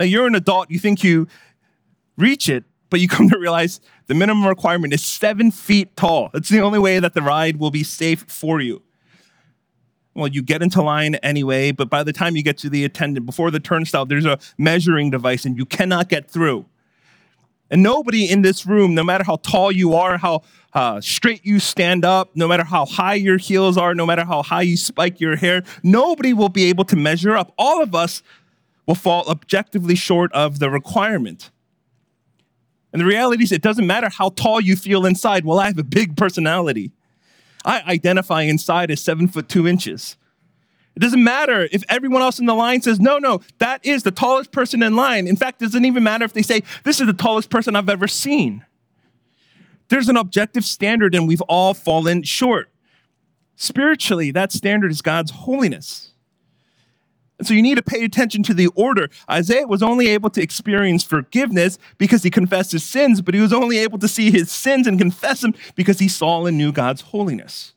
Now, 0.00 0.04
you're 0.04 0.26
an 0.26 0.34
adult, 0.34 0.70
you 0.70 0.80
think 0.80 1.04
you 1.04 1.28
reach 2.16 2.48
it, 2.48 2.64
but 2.90 2.98
you 2.98 3.06
come 3.16 3.28
to 3.28 3.38
realize 3.38 3.80
the 4.08 4.14
minimum 4.14 4.46
requirement 4.46 4.92
is 4.92 5.04
seven 5.04 5.52
feet 5.52 5.96
tall. 5.96 6.30
That's 6.32 6.48
the 6.48 6.60
only 6.60 6.80
way 6.80 6.98
that 6.98 7.14
the 7.14 7.22
ride 7.22 7.58
will 7.58 7.70
be 7.70 7.84
safe 7.84 8.24
for 8.28 8.60
you 8.60 8.82
well, 10.16 10.28
you 10.28 10.42
get 10.42 10.62
into 10.62 10.82
line 10.82 11.16
anyway, 11.16 11.72
but 11.72 11.90
by 11.90 12.02
the 12.02 12.12
time 12.12 12.36
you 12.36 12.42
get 12.42 12.58
to 12.58 12.70
the 12.70 12.84
attendant, 12.84 13.26
before 13.26 13.50
the 13.50 13.60
turnstile, 13.60 14.06
there's 14.06 14.24
a 14.24 14.38
measuring 14.58 15.10
device 15.10 15.44
and 15.44 15.56
you 15.56 15.66
cannot 15.66 16.08
get 16.08 16.30
through. 16.30 16.64
And 17.70 17.82
nobody 17.82 18.30
in 18.30 18.42
this 18.42 18.64
room, 18.64 18.94
no 18.94 19.02
matter 19.02 19.24
how 19.24 19.36
tall 19.36 19.72
you 19.72 19.94
are, 19.94 20.18
how 20.18 20.42
uh, 20.72 21.00
straight 21.00 21.44
you 21.44 21.58
stand 21.58 22.04
up, 22.04 22.30
no 22.34 22.46
matter 22.46 22.64
how 22.64 22.86
high 22.86 23.14
your 23.14 23.38
heels 23.38 23.76
are, 23.76 23.94
no 23.94 24.06
matter 24.06 24.24
how 24.24 24.42
high 24.42 24.62
you 24.62 24.76
spike 24.76 25.20
your 25.20 25.36
hair, 25.36 25.62
nobody 25.82 26.32
will 26.32 26.48
be 26.48 26.64
able 26.64 26.84
to 26.84 26.96
measure 26.96 27.36
up. 27.36 27.52
All 27.58 27.82
of 27.82 27.94
us 27.94 28.22
will 28.86 28.94
fall 28.94 29.28
objectively 29.28 29.96
short 29.96 30.32
of 30.32 30.60
the 30.60 30.70
requirement. 30.70 31.50
And 32.92 33.02
the 33.02 33.06
reality 33.06 33.42
is, 33.42 33.52
it 33.52 33.62
doesn't 33.62 33.86
matter 33.86 34.08
how 34.08 34.30
tall 34.30 34.60
you 34.60 34.76
feel 34.76 35.04
inside. 35.04 35.44
Well, 35.44 35.58
I 35.58 35.66
have 35.66 35.78
a 35.78 35.84
big 35.84 36.16
personality. 36.16 36.92
I 37.66 37.82
identify 37.82 38.42
inside 38.42 38.90
as 38.90 39.02
seven 39.02 39.28
foot 39.28 39.48
two 39.48 39.66
inches. 39.66 40.16
It 40.94 41.00
doesn't 41.00 41.22
matter 41.22 41.68
if 41.72 41.84
everyone 41.90 42.22
else 42.22 42.38
in 42.38 42.46
the 42.46 42.54
line 42.54 42.80
says, 42.80 42.98
no, 42.98 43.18
no, 43.18 43.42
that 43.58 43.84
is 43.84 44.02
the 44.02 44.10
tallest 44.10 44.50
person 44.50 44.82
in 44.82 44.96
line. 44.96 45.26
In 45.26 45.36
fact, 45.36 45.60
it 45.60 45.66
doesn't 45.66 45.84
even 45.84 46.02
matter 46.02 46.24
if 46.24 46.32
they 46.32 46.40
say, 46.40 46.62
this 46.84 47.00
is 47.00 47.06
the 47.06 47.12
tallest 47.12 47.50
person 47.50 47.76
I've 47.76 47.90
ever 47.90 48.08
seen. 48.08 48.64
There's 49.88 50.08
an 50.08 50.16
objective 50.16 50.64
standard, 50.64 51.14
and 51.14 51.28
we've 51.28 51.42
all 51.42 51.74
fallen 51.74 52.22
short. 52.22 52.70
Spiritually, 53.56 54.30
that 54.30 54.52
standard 54.52 54.90
is 54.90 55.02
God's 55.02 55.32
holiness. 55.32 56.12
So 57.42 57.52
you 57.52 57.62
need 57.62 57.74
to 57.74 57.82
pay 57.82 58.02
attention 58.02 58.42
to 58.44 58.54
the 58.54 58.68
order. 58.68 59.10
Isaiah 59.30 59.66
was 59.66 59.82
only 59.82 60.08
able 60.08 60.30
to 60.30 60.42
experience 60.42 61.04
forgiveness 61.04 61.78
because 61.98 62.22
he 62.22 62.30
confessed 62.30 62.72
his 62.72 62.82
sins, 62.82 63.20
but 63.20 63.34
he 63.34 63.40
was 63.40 63.52
only 63.52 63.78
able 63.78 63.98
to 63.98 64.08
see 64.08 64.30
his 64.30 64.50
sins 64.50 64.86
and 64.86 64.98
confess 64.98 65.42
them 65.42 65.54
because 65.74 65.98
he 65.98 66.08
saw 66.08 66.46
and 66.46 66.56
knew 66.56 66.72
God's 66.72 67.02
holiness. 67.02 67.74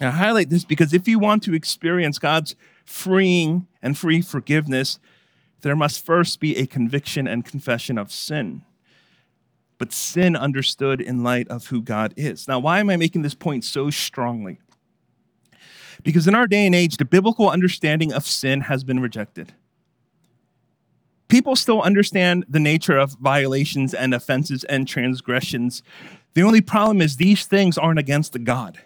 I 0.00 0.10
highlight 0.10 0.50
this 0.50 0.64
because 0.64 0.92
if 0.92 1.06
you 1.06 1.18
want 1.18 1.42
to 1.44 1.54
experience 1.54 2.18
God's 2.18 2.56
freeing 2.84 3.66
and 3.82 3.96
free 3.96 4.22
forgiveness, 4.22 4.98
there 5.60 5.76
must 5.76 6.04
first 6.04 6.40
be 6.40 6.56
a 6.56 6.66
conviction 6.66 7.26
and 7.26 7.44
confession 7.44 7.98
of 7.98 8.10
sin. 8.10 8.62
But 9.78 9.92
sin 9.92 10.36
understood 10.36 11.00
in 11.00 11.22
light 11.22 11.48
of 11.48 11.66
who 11.66 11.82
God 11.82 12.14
is. 12.16 12.48
Now, 12.48 12.58
why 12.60 12.80
am 12.80 12.90
I 12.90 12.96
making 12.96 13.22
this 13.22 13.34
point 13.34 13.64
so 13.64 13.90
strongly? 13.90 14.58
Because 16.02 16.26
in 16.26 16.34
our 16.34 16.46
day 16.46 16.66
and 16.66 16.74
age, 16.74 16.96
the 16.96 17.04
biblical 17.04 17.48
understanding 17.48 18.12
of 18.12 18.26
sin 18.26 18.62
has 18.62 18.84
been 18.84 19.00
rejected. 19.00 19.52
People 21.28 21.56
still 21.56 21.82
understand 21.82 22.44
the 22.48 22.60
nature 22.60 22.98
of 22.98 23.12
violations 23.12 23.94
and 23.94 24.14
offenses 24.14 24.64
and 24.64 24.86
transgressions. 24.86 25.82
The 26.34 26.42
only 26.42 26.60
problem 26.60 27.00
is 27.00 27.16
these 27.16 27.46
things 27.46 27.78
aren't 27.78 27.98
against 27.98 28.42
God. 28.44 28.78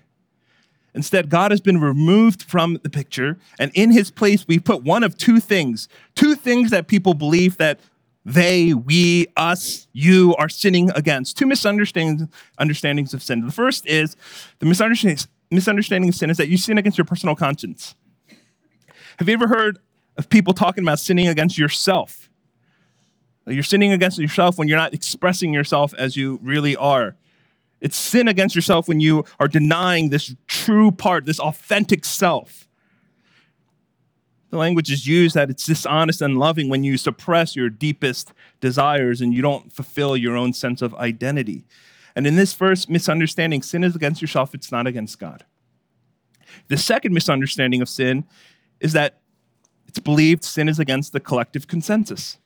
Instead, 0.94 1.28
God 1.28 1.50
has 1.50 1.60
been 1.60 1.80
removed 1.80 2.42
from 2.42 2.78
the 2.82 2.90
picture, 2.90 3.38
and 3.58 3.70
in 3.74 3.92
his 3.92 4.10
place, 4.10 4.48
we 4.48 4.58
put 4.58 4.82
one 4.82 5.04
of 5.04 5.16
two 5.16 5.40
things 5.40 5.88
two 6.14 6.34
things 6.34 6.70
that 6.70 6.88
people 6.88 7.14
believe 7.14 7.56
that 7.58 7.80
they, 8.24 8.74
we, 8.74 9.26
us, 9.36 9.86
you 9.92 10.34
are 10.38 10.48
sinning 10.48 10.90
against. 10.94 11.38
Two 11.38 11.46
misunderstandings 11.46 12.28
understandings 12.58 13.14
of 13.14 13.22
sin. 13.22 13.46
The 13.46 13.52
first 13.52 13.86
is 13.86 14.16
the 14.58 14.66
misunderstanding, 14.66 15.24
misunderstanding 15.50 16.08
of 16.08 16.14
sin 16.14 16.30
is 16.30 16.36
that 16.36 16.48
you 16.48 16.56
sin 16.56 16.78
against 16.78 16.98
your 16.98 17.04
personal 17.04 17.34
conscience. 17.34 17.94
Have 19.18 19.28
you 19.28 19.34
ever 19.34 19.48
heard 19.48 19.78
of 20.16 20.28
people 20.28 20.54
talking 20.54 20.84
about 20.84 20.98
sinning 20.98 21.28
against 21.28 21.58
yourself? 21.58 22.28
You're 23.46 23.62
sinning 23.62 23.92
against 23.92 24.18
yourself 24.18 24.58
when 24.58 24.68
you're 24.68 24.78
not 24.78 24.92
expressing 24.92 25.54
yourself 25.54 25.94
as 25.94 26.16
you 26.16 26.38
really 26.42 26.76
are. 26.76 27.16
It's 27.80 27.96
sin 27.96 28.28
against 28.28 28.54
yourself 28.54 28.88
when 28.88 29.00
you 29.00 29.24
are 29.40 29.48
denying 29.48 30.10
this 30.10 30.34
true 30.46 30.90
part, 30.90 31.24
this 31.24 31.40
authentic 31.40 32.04
self. 32.04 32.68
The 34.50 34.56
language 34.56 34.90
is 34.90 35.06
used 35.06 35.34
that 35.34 35.50
it's 35.50 35.66
dishonest 35.66 36.22
and 36.22 36.38
loving 36.38 36.68
when 36.68 36.82
you 36.82 36.96
suppress 36.96 37.54
your 37.54 37.68
deepest 37.68 38.32
desires 38.60 39.20
and 39.20 39.32
you 39.34 39.42
don't 39.42 39.72
fulfill 39.72 40.16
your 40.16 40.36
own 40.36 40.52
sense 40.52 40.82
of 40.82 40.94
identity. 40.94 41.64
And 42.18 42.26
in 42.26 42.34
this 42.34 42.52
first 42.52 42.90
misunderstanding, 42.90 43.62
sin 43.62 43.84
is 43.84 43.94
against 43.94 44.20
yourself, 44.20 44.52
it's 44.52 44.72
not 44.72 44.88
against 44.88 45.20
God. 45.20 45.44
The 46.66 46.76
second 46.76 47.14
misunderstanding 47.14 47.80
of 47.80 47.88
sin 47.88 48.24
is 48.80 48.92
that 48.92 49.20
it's 49.86 50.00
believed 50.00 50.42
sin 50.42 50.68
is 50.68 50.80
against 50.80 51.12
the 51.12 51.20
collective 51.20 51.68
consensus. 51.68 52.38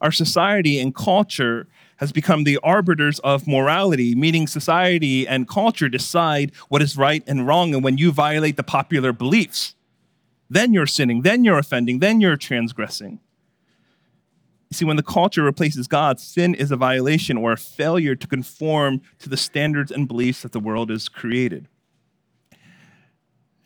Our 0.00 0.12
society 0.12 0.78
and 0.78 0.94
culture 0.94 1.66
has 1.96 2.12
become 2.12 2.44
the 2.44 2.58
arbiters 2.58 3.18
of 3.24 3.48
morality, 3.48 4.14
meaning 4.14 4.46
society 4.46 5.26
and 5.26 5.48
culture 5.48 5.88
decide 5.88 6.52
what 6.68 6.80
is 6.80 6.96
right 6.96 7.24
and 7.26 7.48
wrong. 7.48 7.74
And 7.74 7.82
when 7.82 7.98
you 7.98 8.12
violate 8.12 8.56
the 8.56 8.62
popular 8.62 9.12
beliefs, 9.12 9.74
then 10.48 10.72
you're 10.72 10.86
sinning, 10.86 11.22
then 11.22 11.42
you're 11.42 11.58
offending, 11.58 11.98
then 11.98 12.20
you're 12.20 12.36
transgressing. 12.36 13.18
See, 14.74 14.84
when 14.84 14.96
the 14.96 15.04
culture 15.04 15.44
replaces 15.44 15.86
God, 15.86 16.18
sin 16.18 16.52
is 16.52 16.72
a 16.72 16.76
violation 16.76 17.36
or 17.36 17.52
a 17.52 17.56
failure 17.56 18.16
to 18.16 18.26
conform 18.26 19.02
to 19.20 19.28
the 19.28 19.36
standards 19.36 19.92
and 19.92 20.08
beliefs 20.08 20.42
that 20.42 20.50
the 20.50 20.58
world 20.58 20.90
has 20.90 21.08
created. 21.08 21.68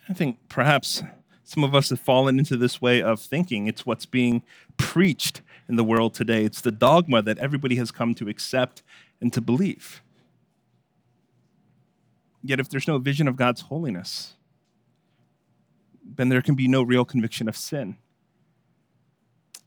I 0.07 0.13
think 0.13 0.37
perhaps 0.51 1.03
some 1.45 1.65
of 1.65 1.75
us 1.75 1.89
have 1.89 2.01
fallen 2.01 2.39
into 2.39 2.59
this 2.59 2.83
way 2.83 3.01
of 3.01 3.23
thinking. 3.23 3.67
It's 3.67 3.87
what's 3.87 4.05
being 4.05 4.43
preached 4.77 5.41
in 5.67 5.77
the 5.77 5.85
world 5.85 6.13
today. 6.13 6.45
It's 6.45 6.61
the 6.61 6.71
dogma 6.71 7.23
that 7.23 7.39
everybody 7.39 7.77
has 7.77 7.91
come 7.91 8.15
to 8.17 8.29
accept 8.29 8.83
and 9.19 9.33
to 9.33 9.41
believe. 9.41 10.03
Yet, 12.43 12.61
if 12.61 12.69
there's 12.69 12.87
no 12.87 12.99
vision 12.99 13.27
of 13.27 13.37
God's 13.37 13.63
holiness, 13.63 14.35
then 16.05 16.29
there 16.29 16.43
can 16.43 16.55
be 16.55 16.69
no 16.69 16.83
real 16.83 17.07
conviction 17.07 17.49
of 17.49 17.57
sin. 17.57 17.97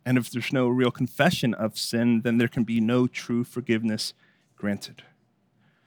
And 0.05 0.17
if 0.17 0.31
there's 0.31 0.51
no 0.51 0.67
real 0.67 0.91
confession 0.91 1.53
of 1.53 1.77
sin, 1.77 2.21
then 2.21 2.37
there 2.37 2.47
can 2.47 2.63
be 2.63 2.79
no 2.79 3.07
true 3.07 3.43
forgiveness 3.43 4.13
granted. 4.55 5.03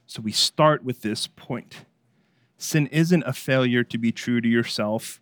So 0.07 0.23
we 0.23 0.33
start 0.33 0.85
with 0.85 1.03
this 1.03 1.27
point. 1.27 1.85
Sin 2.57 2.87
isn't 2.89 3.25
a 3.25 3.33
failure 3.33 3.83
to 3.85 3.99
be 3.99 4.13
true 4.13 4.41
to 4.41 4.49
yourself 4.49 5.21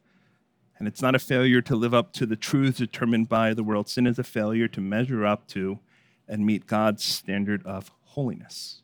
and 0.82 0.88
it's 0.88 1.00
not 1.00 1.14
a 1.14 1.20
failure 1.20 1.60
to 1.60 1.76
live 1.76 1.94
up 1.94 2.12
to 2.14 2.26
the 2.26 2.34
truths 2.34 2.78
determined 2.78 3.28
by 3.28 3.54
the 3.54 3.62
world. 3.62 3.88
Sin 3.88 4.04
is 4.04 4.18
a 4.18 4.24
failure 4.24 4.66
to 4.66 4.80
measure 4.80 5.24
up 5.24 5.46
to 5.46 5.78
and 6.26 6.44
meet 6.44 6.66
God's 6.66 7.04
standard 7.04 7.64
of 7.64 7.92
holiness. 8.00 8.82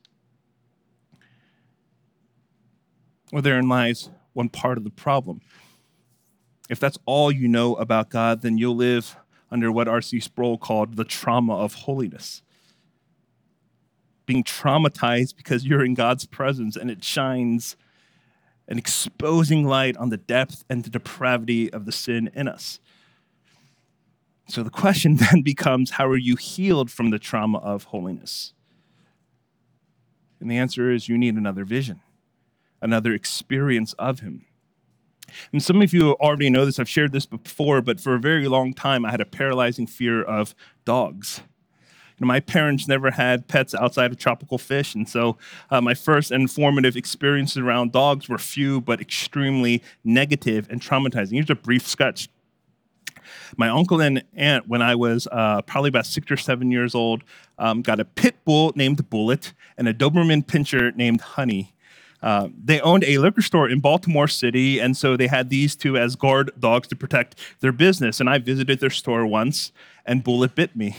Well, 3.32 3.42
therein 3.42 3.68
lies 3.68 4.10
one 4.32 4.48
part 4.48 4.78
of 4.78 4.84
the 4.84 4.90
problem. 4.90 5.40
If 6.70 6.78
that's 6.78 6.98
all 7.04 7.32
you 7.32 7.48
know 7.48 7.74
about 7.74 8.10
God, 8.10 8.42
then 8.42 8.58
you'll 8.58 8.76
live 8.76 9.16
under 9.50 9.72
what 9.72 9.88
R.C. 9.88 10.20
Sproul 10.20 10.58
called 10.58 10.96
the 10.96 11.04
trauma 11.04 11.56
of 11.56 11.74
holiness. 11.74 12.42
Being 14.26 14.44
traumatized 14.44 15.36
because 15.36 15.64
you're 15.66 15.84
in 15.84 15.94
God's 15.94 16.26
presence 16.26 16.76
and 16.76 16.90
it 16.90 17.02
shines 17.02 17.76
an 18.68 18.76
exposing 18.76 19.64
light 19.64 19.96
on 19.96 20.10
the 20.10 20.18
depth 20.18 20.64
and 20.68 20.84
the 20.84 20.90
depravity 20.90 21.72
of 21.72 21.86
the 21.86 21.92
sin 21.92 22.30
in 22.34 22.46
us. 22.46 22.80
So 24.48 24.62
the 24.62 24.70
question 24.70 25.16
then 25.30 25.42
becomes 25.42 25.92
how 25.92 26.06
are 26.06 26.16
you 26.16 26.36
healed 26.36 26.90
from 26.90 27.10
the 27.10 27.18
trauma 27.18 27.58
of 27.58 27.84
holiness? 27.84 28.52
And 30.40 30.50
the 30.50 30.56
answer 30.56 30.90
is 30.90 31.08
you 31.08 31.18
need 31.18 31.34
another 31.34 31.64
vision, 31.64 32.00
another 32.80 33.12
experience 33.12 33.92
of 33.94 34.20
Him. 34.20 34.44
And 35.52 35.62
some 35.62 35.82
of 35.82 35.92
you 35.92 36.12
already 36.12 36.50
know 36.50 36.64
this, 36.64 36.78
I've 36.78 36.88
shared 36.88 37.12
this 37.12 37.26
before, 37.26 37.80
but 37.82 38.00
for 38.00 38.14
a 38.14 38.20
very 38.20 38.48
long 38.48 38.74
time 38.74 39.04
I 39.04 39.10
had 39.10 39.20
a 39.20 39.26
paralyzing 39.26 39.86
fear 39.86 40.22
of 40.22 40.54
dogs 40.84 41.42
know, 42.20 42.26
my 42.26 42.40
parents 42.40 42.88
never 42.88 43.10
had 43.10 43.48
pets 43.48 43.74
outside 43.74 44.10
of 44.10 44.18
tropical 44.18 44.58
fish, 44.58 44.94
and 44.94 45.08
so 45.08 45.36
uh, 45.70 45.80
my 45.80 45.94
first 45.94 46.32
informative 46.32 46.96
experiences 46.96 47.58
around 47.58 47.92
dogs 47.92 48.28
were 48.28 48.38
few 48.38 48.80
but 48.80 49.00
extremely 49.00 49.82
negative 50.04 50.68
and 50.70 50.80
traumatizing. 50.80 51.32
Here's 51.32 51.50
a 51.50 51.54
brief 51.54 51.86
sketch. 51.86 52.28
My 53.56 53.68
uncle 53.68 54.00
and 54.00 54.24
aunt, 54.34 54.68
when 54.68 54.80
I 54.80 54.94
was 54.94 55.28
uh, 55.30 55.62
probably 55.62 55.88
about 55.88 56.06
six 56.06 56.30
or 56.30 56.36
seven 56.36 56.70
years 56.70 56.94
old, 56.94 57.22
um, 57.58 57.82
got 57.82 58.00
a 58.00 58.04
pit 58.04 58.36
bull 58.44 58.72
named 58.74 59.08
Bullet 59.10 59.52
and 59.76 59.86
a 59.86 59.94
Doberman 59.94 60.44
Pinscher 60.46 60.94
named 60.96 61.20
Honey. 61.20 61.74
Uh, 62.20 62.48
they 62.64 62.80
owned 62.80 63.04
a 63.04 63.18
liquor 63.18 63.42
store 63.42 63.68
in 63.68 63.80
Baltimore 63.80 64.28
City, 64.28 64.80
and 64.80 64.96
so 64.96 65.16
they 65.16 65.28
had 65.28 65.50
these 65.50 65.76
two 65.76 65.96
as 65.96 66.16
guard 66.16 66.50
dogs 66.58 66.88
to 66.88 66.96
protect 66.96 67.36
their 67.60 67.72
business. 67.72 68.18
And 68.18 68.28
I 68.28 68.38
visited 68.38 68.80
their 68.80 68.90
store 68.90 69.24
once, 69.24 69.72
and 70.04 70.24
Bullet 70.24 70.54
bit 70.54 70.74
me 70.74 70.96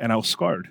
and 0.00 0.12
I 0.12 0.16
was 0.16 0.26
scarred. 0.26 0.70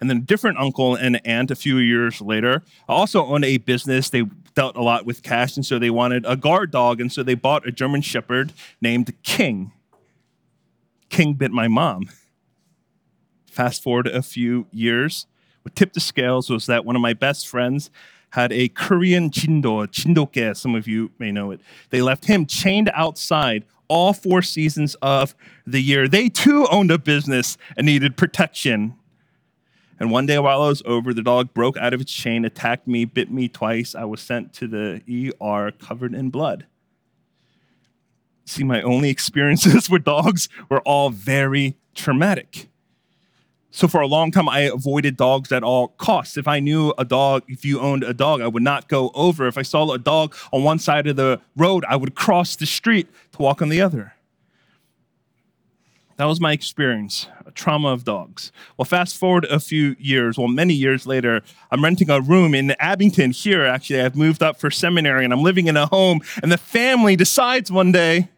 And 0.00 0.10
then 0.10 0.16
a 0.16 0.20
different 0.20 0.58
uncle 0.58 0.96
and 0.96 1.24
aunt 1.24 1.50
a 1.50 1.54
few 1.54 1.78
years 1.78 2.20
later 2.20 2.64
also 2.88 3.24
owned 3.24 3.44
a 3.44 3.58
business. 3.58 4.10
They 4.10 4.22
dealt 4.54 4.76
a 4.76 4.82
lot 4.82 5.06
with 5.06 5.22
cash, 5.22 5.56
and 5.56 5.64
so 5.64 5.78
they 5.78 5.90
wanted 5.90 6.24
a 6.26 6.36
guard 6.36 6.72
dog, 6.72 7.00
and 7.00 7.12
so 7.12 7.22
they 7.22 7.34
bought 7.34 7.66
a 7.66 7.70
German 7.70 8.00
Shepherd 8.00 8.52
named 8.80 9.12
King. 9.22 9.72
King 11.10 11.34
bit 11.34 11.52
my 11.52 11.68
mom. 11.68 12.08
Fast 13.46 13.82
forward 13.82 14.08
a 14.08 14.22
few 14.22 14.66
years, 14.72 15.26
what 15.62 15.76
tipped 15.76 15.94
the 15.94 16.00
scales 16.00 16.50
was 16.50 16.66
that 16.66 16.84
one 16.84 16.96
of 16.96 17.02
my 17.02 17.12
best 17.12 17.46
friends 17.46 17.90
had 18.34 18.52
a 18.52 18.68
Korean 18.68 19.30
chindo, 19.30 19.86
chindoke, 19.86 20.56
some 20.56 20.74
of 20.74 20.88
you 20.88 21.12
may 21.20 21.30
know 21.30 21.52
it. 21.52 21.60
They 21.90 22.02
left 22.02 22.24
him 22.24 22.46
chained 22.46 22.90
outside 22.92 23.64
all 23.86 24.12
four 24.12 24.42
seasons 24.42 24.96
of 24.96 25.36
the 25.64 25.80
year. 25.80 26.08
They 26.08 26.28
too 26.28 26.66
owned 26.68 26.90
a 26.90 26.98
business 26.98 27.56
and 27.76 27.86
needed 27.86 28.16
protection. 28.16 28.96
And 30.00 30.10
one 30.10 30.26
day 30.26 30.36
while 30.40 30.62
I 30.62 30.66
was 30.66 30.82
over, 30.84 31.14
the 31.14 31.22
dog 31.22 31.54
broke 31.54 31.76
out 31.76 31.94
of 31.94 32.00
its 32.00 32.12
chain, 32.12 32.44
attacked 32.44 32.88
me, 32.88 33.04
bit 33.04 33.30
me 33.30 33.46
twice. 33.46 33.94
I 33.94 34.04
was 34.04 34.20
sent 34.20 34.52
to 34.54 34.66
the 34.66 35.32
ER 35.40 35.70
covered 35.70 36.12
in 36.12 36.30
blood. 36.30 36.66
See, 38.44 38.64
my 38.64 38.82
only 38.82 39.10
experiences 39.10 39.88
with 39.88 40.02
dogs 40.02 40.48
were 40.68 40.80
all 40.80 41.10
very 41.10 41.76
traumatic. 41.94 42.68
So 43.74 43.88
for 43.88 44.00
a 44.00 44.06
long 44.06 44.30
time, 44.30 44.48
I 44.48 44.60
avoided 44.60 45.16
dogs 45.16 45.50
at 45.50 45.64
all 45.64 45.88
costs. 45.88 46.36
If 46.36 46.46
I 46.46 46.60
knew 46.60 46.94
a 46.96 47.04
dog, 47.04 47.42
if 47.48 47.64
you 47.64 47.80
owned 47.80 48.04
a 48.04 48.14
dog, 48.14 48.40
I 48.40 48.46
would 48.46 48.62
not 48.62 48.86
go 48.86 49.10
over. 49.16 49.48
If 49.48 49.58
I 49.58 49.62
saw 49.62 49.90
a 49.90 49.98
dog 49.98 50.36
on 50.52 50.62
one 50.62 50.78
side 50.78 51.08
of 51.08 51.16
the 51.16 51.40
road, 51.56 51.84
I 51.88 51.96
would 51.96 52.14
cross 52.14 52.54
the 52.54 52.66
street 52.66 53.08
to 53.32 53.38
walk 53.38 53.60
on 53.60 53.70
the 53.70 53.80
other. 53.80 54.14
That 56.18 56.26
was 56.26 56.40
my 56.40 56.52
experience, 56.52 57.26
a 57.44 57.50
trauma 57.50 57.88
of 57.88 58.04
dogs. 58.04 58.52
Well, 58.76 58.84
fast 58.84 59.16
forward 59.16 59.44
a 59.46 59.58
few 59.58 59.96
years, 59.98 60.38
well, 60.38 60.46
many 60.46 60.74
years 60.74 61.04
later, 61.04 61.42
I'm 61.72 61.82
renting 61.82 62.10
a 62.10 62.20
room 62.20 62.54
in 62.54 62.76
Abington 62.78 63.32
here. 63.32 63.64
Actually, 63.64 64.02
I've 64.02 64.14
moved 64.14 64.40
up 64.40 64.60
for 64.60 64.70
seminary 64.70 65.24
and 65.24 65.32
I'm 65.32 65.42
living 65.42 65.66
in 65.66 65.76
a 65.76 65.86
home, 65.86 66.20
and 66.44 66.52
the 66.52 66.58
family 66.58 67.16
decides 67.16 67.72
one 67.72 67.90
day 67.90 68.28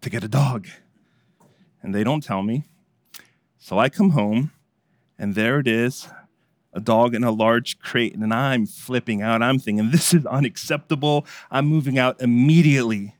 to 0.00 0.08
get 0.08 0.24
a 0.24 0.28
dog. 0.28 0.68
And 1.82 1.94
they 1.94 2.02
don't 2.02 2.22
tell 2.22 2.42
me. 2.42 2.67
So 3.68 3.78
I 3.78 3.90
come 3.90 4.12
home, 4.12 4.50
and 5.18 5.34
there 5.34 5.58
it 5.58 5.68
is 5.68 6.08
a 6.72 6.80
dog 6.80 7.14
in 7.14 7.22
a 7.22 7.30
large 7.30 7.78
crate, 7.78 8.14
and 8.14 8.32
I'm 8.32 8.64
flipping 8.64 9.20
out. 9.20 9.42
I'm 9.42 9.58
thinking, 9.58 9.90
this 9.90 10.14
is 10.14 10.24
unacceptable. 10.24 11.26
I'm 11.50 11.66
moving 11.66 11.98
out 11.98 12.18
immediately. 12.18 13.14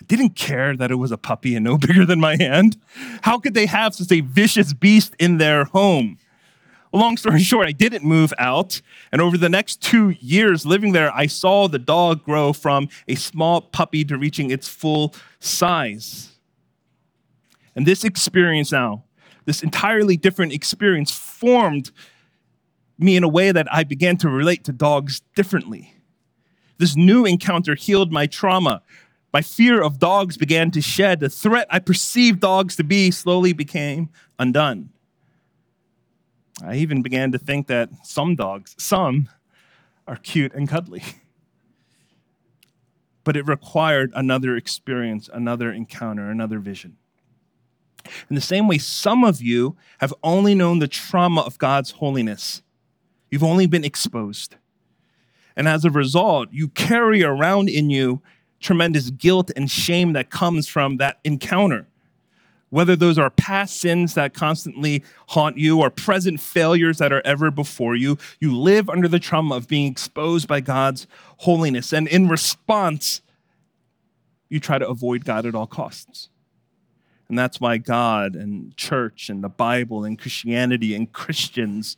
I 0.00 0.04
didn't 0.04 0.36
care 0.36 0.76
that 0.76 0.92
it 0.92 0.94
was 0.94 1.10
a 1.10 1.18
puppy 1.18 1.56
and 1.56 1.64
no 1.64 1.76
bigger 1.88 2.06
than 2.06 2.20
my 2.20 2.36
hand. 2.36 2.76
How 3.22 3.40
could 3.40 3.54
they 3.54 3.66
have 3.66 3.96
such 3.96 4.12
a 4.12 4.20
vicious 4.20 4.72
beast 4.72 5.16
in 5.18 5.38
their 5.38 5.64
home? 5.64 6.18
Long 6.92 7.16
story 7.16 7.40
short, 7.40 7.66
I 7.66 7.72
didn't 7.72 8.04
move 8.04 8.32
out. 8.38 8.80
And 9.10 9.20
over 9.20 9.36
the 9.36 9.48
next 9.48 9.82
two 9.82 10.10
years 10.20 10.64
living 10.64 10.92
there, 10.92 11.12
I 11.12 11.26
saw 11.26 11.66
the 11.66 11.80
dog 11.80 12.22
grow 12.22 12.52
from 12.52 12.88
a 13.08 13.16
small 13.16 13.60
puppy 13.60 14.04
to 14.04 14.16
reaching 14.16 14.52
its 14.52 14.68
full 14.68 15.16
size. 15.40 16.30
And 17.74 17.84
this 17.84 18.04
experience 18.04 18.70
now 18.70 19.02
this 19.46 19.62
entirely 19.62 20.16
different 20.16 20.52
experience 20.52 21.10
formed 21.12 21.90
me 22.98 23.16
in 23.16 23.24
a 23.24 23.28
way 23.28 23.52
that 23.52 23.72
I 23.72 23.84
began 23.84 24.16
to 24.18 24.28
relate 24.28 24.64
to 24.64 24.72
dogs 24.72 25.22
differently. 25.34 25.94
This 26.78 26.96
new 26.96 27.24
encounter 27.24 27.74
healed 27.74 28.12
my 28.12 28.26
trauma. 28.26 28.82
My 29.32 29.40
fear 29.42 29.82
of 29.82 29.98
dogs 29.98 30.36
began 30.36 30.70
to 30.72 30.82
shed. 30.82 31.20
The 31.20 31.28
threat 31.28 31.66
I 31.70 31.78
perceived 31.78 32.40
dogs 32.40 32.76
to 32.76 32.84
be 32.84 33.10
slowly 33.10 33.52
became 33.52 34.10
undone. 34.38 34.90
I 36.64 36.76
even 36.76 37.02
began 37.02 37.32
to 37.32 37.38
think 37.38 37.66
that 37.68 37.90
some 38.02 38.34
dogs, 38.34 38.74
some, 38.78 39.28
are 40.06 40.16
cute 40.16 40.54
and 40.54 40.68
cuddly. 40.68 41.02
But 43.24 43.36
it 43.36 43.46
required 43.46 44.12
another 44.14 44.56
experience, 44.56 45.28
another 45.32 45.72
encounter, 45.72 46.30
another 46.30 46.58
vision. 46.58 46.96
In 48.28 48.36
the 48.36 48.40
same 48.40 48.68
way, 48.68 48.78
some 48.78 49.24
of 49.24 49.42
you 49.42 49.76
have 49.98 50.14
only 50.22 50.54
known 50.54 50.78
the 50.78 50.88
trauma 50.88 51.42
of 51.42 51.58
God's 51.58 51.92
holiness. 51.92 52.62
You've 53.30 53.44
only 53.44 53.66
been 53.66 53.84
exposed. 53.84 54.56
And 55.56 55.66
as 55.66 55.84
a 55.84 55.90
result, 55.90 56.48
you 56.52 56.68
carry 56.68 57.22
around 57.22 57.68
in 57.68 57.90
you 57.90 58.22
tremendous 58.60 59.10
guilt 59.10 59.50
and 59.56 59.70
shame 59.70 60.12
that 60.12 60.30
comes 60.30 60.68
from 60.68 60.96
that 60.98 61.18
encounter. 61.24 61.86
Whether 62.70 62.96
those 62.96 63.16
are 63.16 63.30
past 63.30 63.76
sins 63.80 64.14
that 64.14 64.34
constantly 64.34 65.04
haunt 65.28 65.56
you 65.56 65.80
or 65.80 65.88
present 65.88 66.40
failures 66.40 66.98
that 66.98 67.12
are 67.12 67.22
ever 67.24 67.50
before 67.50 67.94
you, 67.94 68.18
you 68.40 68.56
live 68.56 68.90
under 68.90 69.08
the 69.08 69.20
trauma 69.20 69.54
of 69.54 69.68
being 69.68 69.90
exposed 69.90 70.48
by 70.48 70.60
God's 70.60 71.06
holiness. 71.38 71.92
And 71.92 72.08
in 72.08 72.28
response, 72.28 73.22
you 74.48 74.60
try 74.60 74.78
to 74.78 74.88
avoid 74.88 75.24
God 75.24 75.46
at 75.46 75.54
all 75.54 75.66
costs. 75.66 76.28
And 77.28 77.38
that's 77.38 77.60
why 77.60 77.78
God 77.78 78.36
and 78.36 78.76
church 78.76 79.28
and 79.28 79.42
the 79.42 79.48
Bible 79.48 80.04
and 80.04 80.18
Christianity 80.18 80.94
and 80.94 81.12
Christians 81.12 81.96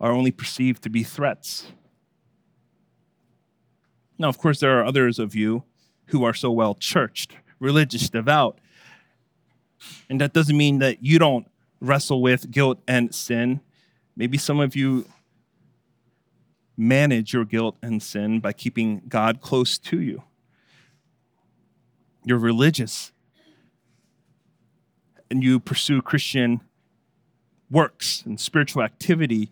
are 0.00 0.12
only 0.12 0.30
perceived 0.30 0.82
to 0.84 0.90
be 0.90 1.02
threats. 1.02 1.72
Now, 4.18 4.28
of 4.28 4.38
course, 4.38 4.60
there 4.60 4.78
are 4.78 4.84
others 4.84 5.18
of 5.18 5.34
you 5.34 5.64
who 6.06 6.24
are 6.24 6.34
so 6.34 6.50
well 6.50 6.74
churched, 6.74 7.36
religious, 7.58 8.08
devout. 8.08 8.58
And 10.08 10.20
that 10.20 10.32
doesn't 10.32 10.56
mean 10.56 10.78
that 10.78 11.02
you 11.02 11.18
don't 11.18 11.50
wrestle 11.80 12.22
with 12.22 12.50
guilt 12.50 12.80
and 12.86 13.14
sin. 13.14 13.60
Maybe 14.16 14.38
some 14.38 14.60
of 14.60 14.76
you 14.76 15.06
manage 16.76 17.32
your 17.32 17.44
guilt 17.44 17.76
and 17.82 18.02
sin 18.02 18.40
by 18.40 18.52
keeping 18.52 19.02
God 19.08 19.40
close 19.40 19.76
to 19.78 20.00
you. 20.00 20.22
You're 22.24 22.38
religious 22.38 23.12
and 25.30 25.42
you 25.42 25.60
pursue 25.60 26.02
Christian 26.02 26.60
works 27.70 28.22
and 28.24 28.38
spiritual 28.38 28.82
activity 28.82 29.50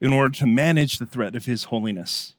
in 0.00 0.12
order 0.12 0.32
to 0.38 0.46
manage 0.46 0.98
the 0.98 1.06
threat 1.06 1.34
of 1.34 1.46
His 1.46 1.64
holiness. 1.64 2.34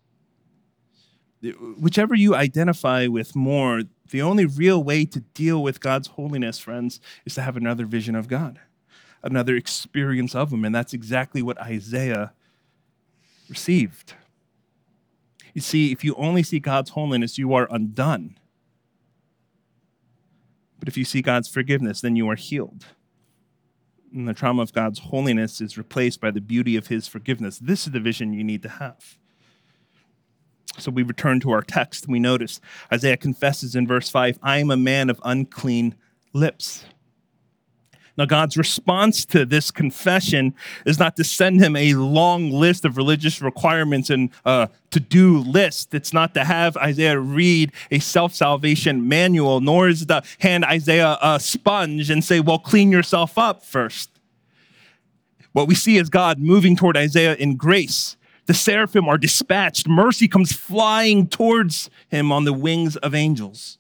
Whichever 1.79 2.15
you 2.15 2.35
identify 2.35 3.07
with 3.07 3.35
more, 3.35 3.83
the 4.11 4.21
only 4.21 4.45
real 4.45 4.83
way 4.83 5.05
to 5.05 5.19
deal 5.19 5.61
with 5.61 5.79
God's 5.79 6.07
holiness, 6.09 6.59
friends, 6.59 6.99
is 7.25 7.35
to 7.35 7.41
have 7.41 7.55
another 7.55 7.85
vision 7.85 8.15
of 8.15 8.27
God, 8.27 8.59
another 9.23 9.55
experience 9.55 10.35
of 10.35 10.51
Him. 10.51 10.65
And 10.65 10.73
that's 10.73 10.93
exactly 10.93 11.41
what 11.41 11.59
Isaiah 11.59 12.33
received. 13.49 14.13
You 15.53 15.61
see, 15.61 15.91
if 15.91 16.03
you 16.03 16.13
only 16.15 16.43
see 16.43 16.59
God's 16.59 16.91
holiness, 16.91 17.37
you 17.37 17.53
are 17.53 17.67
undone. 17.71 18.37
But 20.79 20.87
if 20.87 20.97
you 20.97 21.05
see 21.05 21.21
God's 21.21 21.47
forgiveness, 21.47 22.01
then 22.01 22.15
you 22.15 22.29
are 22.29 22.35
healed. 22.35 22.85
And 24.13 24.27
the 24.27 24.33
trauma 24.33 24.61
of 24.61 24.73
God's 24.73 24.99
holiness 24.99 25.61
is 25.61 25.77
replaced 25.77 26.19
by 26.19 26.31
the 26.31 26.41
beauty 26.41 26.75
of 26.75 26.87
his 26.87 27.07
forgiveness. 27.07 27.59
This 27.59 27.85
is 27.85 27.93
the 27.93 27.99
vision 27.99 28.33
you 28.33 28.43
need 28.43 28.63
to 28.63 28.69
have. 28.69 29.17
So 30.77 30.91
we 30.91 31.03
return 31.03 31.39
to 31.41 31.51
our 31.51 31.61
text. 31.61 32.07
We 32.07 32.19
notice 32.19 32.61
Isaiah 32.91 33.17
confesses 33.17 33.75
in 33.75 33.85
verse 33.85 34.09
5 34.09 34.39
I 34.41 34.59
am 34.59 34.71
a 34.71 34.77
man 34.77 35.09
of 35.09 35.19
unclean 35.23 35.95
lips. 36.33 36.85
Now, 38.19 38.25
God's 38.25 38.57
response 38.57 39.23
to 39.27 39.45
this 39.45 39.71
confession 39.71 40.53
is 40.85 40.99
not 40.99 41.15
to 41.15 41.23
send 41.23 41.61
him 41.61 41.77
a 41.77 41.93
long 41.93 42.51
list 42.51 42.83
of 42.83 42.97
religious 42.97 43.41
requirements 43.41 44.09
and 44.09 44.29
uh, 44.43 44.67
to 44.91 44.99
do 44.99 45.37
list. 45.37 45.93
It's 45.93 46.11
not 46.11 46.33
to 46.33 46.43
have 46.43 46.75
Isaiah 46.75 47.17
read 47.17 47.71
a 47.89 47.99
self 47.99 48.35
salvation 48.35 49.07
manual, 49.07 49.61
nor 49.61 49.87
is 49.87 50.05
to 50.07 50.21
hand 50.39 50.65
Isaiah 50.65 51.17
a 51.21 51.39
sponge 51.39 52.09
and 52.09 52.21
say, 52.21 52.41
well, 52.41 52.59
clean 52.59 52.91
yourself 52.91 53.37
up 53.37 53.63
first. 53.63 54.09
What 55.53 55.69
we 55.69 55.75
see 55.75 55.95
is 55.95 56.09
God 56.09 56.39
moving 56.39 56.75
toward 56.75 56.97
Isaiah 56.97 57.35
in 57.35 57.55
grace. 57.55 58.17
The 58.47 58.53
seraphim 58.53 59.07
are 59.07 59.17
dispatched. 59.17 59.87
Mercy 59.87 60.27
comes 60.27 60.51
flying 60.51 61.25
towards 61.25 61.89
him 62.09 62.33
on 62.33 62.43
the 62.43 62.51
wings 62.51 62.97
of 62.97 63.15
angels. 63.15 63.78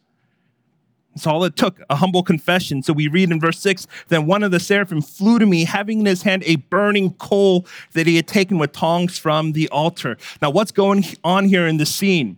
That's 1.19 1.27
all 1.27 1.43
it 1.43 1.57
took, 1.57 1.81
a 1.89 1.97
humble 1.97 2.23
confession. 2.23 2.81
So 2.81 2.93
we 2.93 3.09
read 3.09 3.29
in 3.29 3.41
verse 3.41 3.59
6 3.59 3.87
Then 4.07 4.25
one 4.25 4.41
of 4.41 4.51
the 4.51 4.59
seraphim 4.61 5.01
flew 5.01 5.37
to 5.37 5.45
me, 5.45 5.65
having 5.65 5.99
in 5.99 6.05
his 6.05 6.21
hand 6.21 6.43
a 6.45 6.55
burning 6.55 7.11
coal 7.15 7.67
that 7.91 8.07
he 8.07 8.15
had 8.15 8.25
taken 8.25 8.57
with 8.57 8.71
tongs 8.71 9.17
from 9.17 9.51
the 9.51 9.67
altar. 9.67 10.17
Now, 10.41 10.49
what's 10.49 10.71
going 10.71 11.03
on 11.25 11.43
here 11.43 11.67
in 11.67 11.75
the 11.75 11.85
scene? 11.85 12.37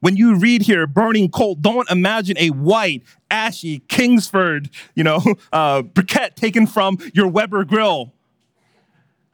When 0.00 0.16
you 0.16 0.38
read 0.38 0.62
here, 0.62 0.86
burning 0.86 1.30
coal, 1.30 1.56
don't 1.56 1.90
imagine 1.90 2.38
a 2.38 2.48
white, 2.48 3.02
ashy 3.30 3.80
Kingsford, 3.80 4.70
you 4.94 5.04
know, 5.04 5.16
uh, 5.52 5.82
briquette 5.82 6.36
taken 6.36 6.66
from 6.66 6.96
your 7.12 7.28
Weber 7.28 7.64
grill. 7.64 8.13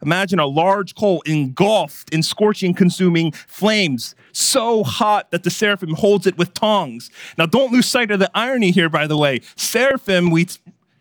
Imagine 0.03 0.39
a 0.39 0.47
large 0.47 0.95
coal 0.95 1.23
engulfed 1.27 2.13
in 2.13 2.23
scorching, 2.23 2.75
consuming 2.75 3.33
flames, 3.33 4.15
so 4.33 4.83
hot 4.83 5.31
that 5.31 5.43
the 5.43 5.51
seraphim 5.51 5.95
holds 5.95 6.27
it 6.27 6.39
with 6.39 6.55
tongs. 6.55 7.11
Now, 7.37 7.47
don't 7.47 7.73
lose 7.73 7.87
sight 7.87 8.11
of 8.11 8.19
the 8.19 8.31
irony 8.35 8.71
here, 8.71 8.89
by 8.89 9.07
the 9.07 9.17
way. 9.17 9.41
Seraphim, 9.57 10.31
we, 10.31 10.49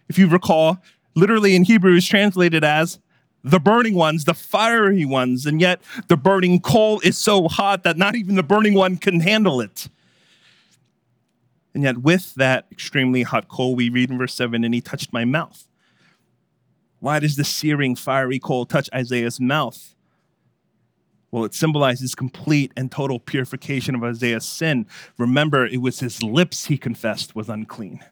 if 0.09 0.17
you 0.17 0.27
recall, 0.27 0.79
literally 1.15 1.55
in 1.55 1.63
Hebrew 1.63 1.95
is 1.95 2.07
translated 2.07 2.63
as 2.63 2.99
the 3.43 3.59
burning 3.59 3.95
ones, 3.95 4.25
the 4.25 4.33
fiery 4.33 5.05
ones, 5.05 5.45
and 5.45 5.62
yet 5.62 5.81
the 6.07 6.17
burning 6.17 6.59
coal 6.59 6.99
is 7.01 7.17
so 7.17 7.47
hot 7.47 7.83
that 7.83 7.97
not 7.97 8.15
even 8.15 8.35
the 8.35 8.43
burning 8.43 8.73
one 8.73 8.97
can 8.97 9.21
handle 9.21 9.62
it. 9.62 9.88
And 11.73 11.83
yet, 11.83 11.99
with 11.99 12.33
that 12.35 12.65
extremely 12.71 13.23
hot 13.23 13.47
coal, 13.47 13.75
we 13.75 13.89
read 13.89 14.09
in 14.09 14.17
verse 14.17 14.33
7 14.33 14.63
and 14.63 14.73
he 14.73 14.81
touched 14.81 15.13
my 15.13 15.23
mouth. 15.23 15.68
Why 16.99 17.19
does 17.19 17.35
the 17.35 17.43
searing, 17.43 17.95
fiery 17.95 18.39
coal 18.39 18.65
touch 18.65 18.89
Isaiah's 18.93 19.39
mouth? 19.39 19.95
Well, 21.31 21.45
it 21.45 21.53
symbolizes 21.53 22.15
complete 22.15 22.71
and 22.75 22.91
total 22.91 23.19
purification 23.19 23.95
of 23.95 24.03
Isaiah's 24.03 24.45
sin. 24.45 24.88
Remember, 25.17 25.65
it 25.65 25.81
was 25.81 25.99
his 25.99 26.23
lips 26.23 26.65
he 26.65 26.77
confessed 26.77 27.35
was 27.35 27.49
unclean. 27.49 28.03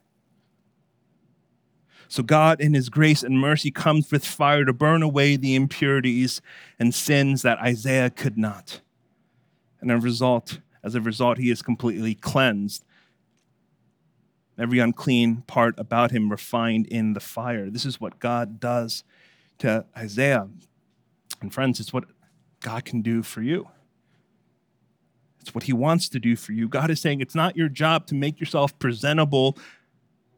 So 2.08 2.22
God, 2.22 2.60
in 2.60 2.72
his 2.72 2.88
grace 2.88 3.22
and 3.22 3.38
mercy, 3.38 3.70
comes 3.70 4.10
with 4.10 4.24
fire 4.24 4.64
to 4.64 4.72
burn 4.72 5.02
away 5.02 5.36
the 5.36 5.54
impurities 5.54 6.40
and 6.78 6.94
sins 6.94 7.42
that 7.42 7.58
Isaiah 7.58 8.08
could 8.08 8.38
not. 8.38 8.80
And 9.80 9.92
as 9.92 10.02
a 10.02 10.04
result, 10.04 10.60
as 10.82 10.94
a 10.94 11.00
result, 11.00 11.38
he 11.38 11.50
is 11.50 11.60
completely 11.60 12.14
cleansed. 12.14 12.84
Every 14.58 14.78
unclean 14.78 15.42
part 15.46 15.74
about 15.78 16.10
him 16.10 16.30
refined 16.30 16.86
in 16.86 17.12
the 17.12 17.20
fire. 17.20 17.70
This 17.70 17.84
is 17.84 18.00
what 18.00 18.18
God 18.18 18.58
does 18.58 19.04
to 19.58 19.84
Isaiah. 19.96 20.48
And 21.40 21.52
friends, 21.52 21.80
it's 21.80 21.92
what 21.92 22.04
God 22.60 22.84
can 22.84 23.02
do 23.02 23.22
for 23.22 23.42
you. 23.42 23.68
It's 25.40 25.54
what 25.54 25.64
he 25.64 25.72
wants 25.72 26.08
to 26.10 26.18
do 26.18 26.36
for 26.36 26.52
you. 26.52 26.68
God 26.68 26.90
is 26.90 27.00
saying 27.00 27.20
it's 27.20 27.34
not 27.34 27.56
your 27.56 27.68
job 27.68 28.06
to 28.08 28.14
make 28.14 28.40
yourself 28.40 28.78
presentable 28.78 29.56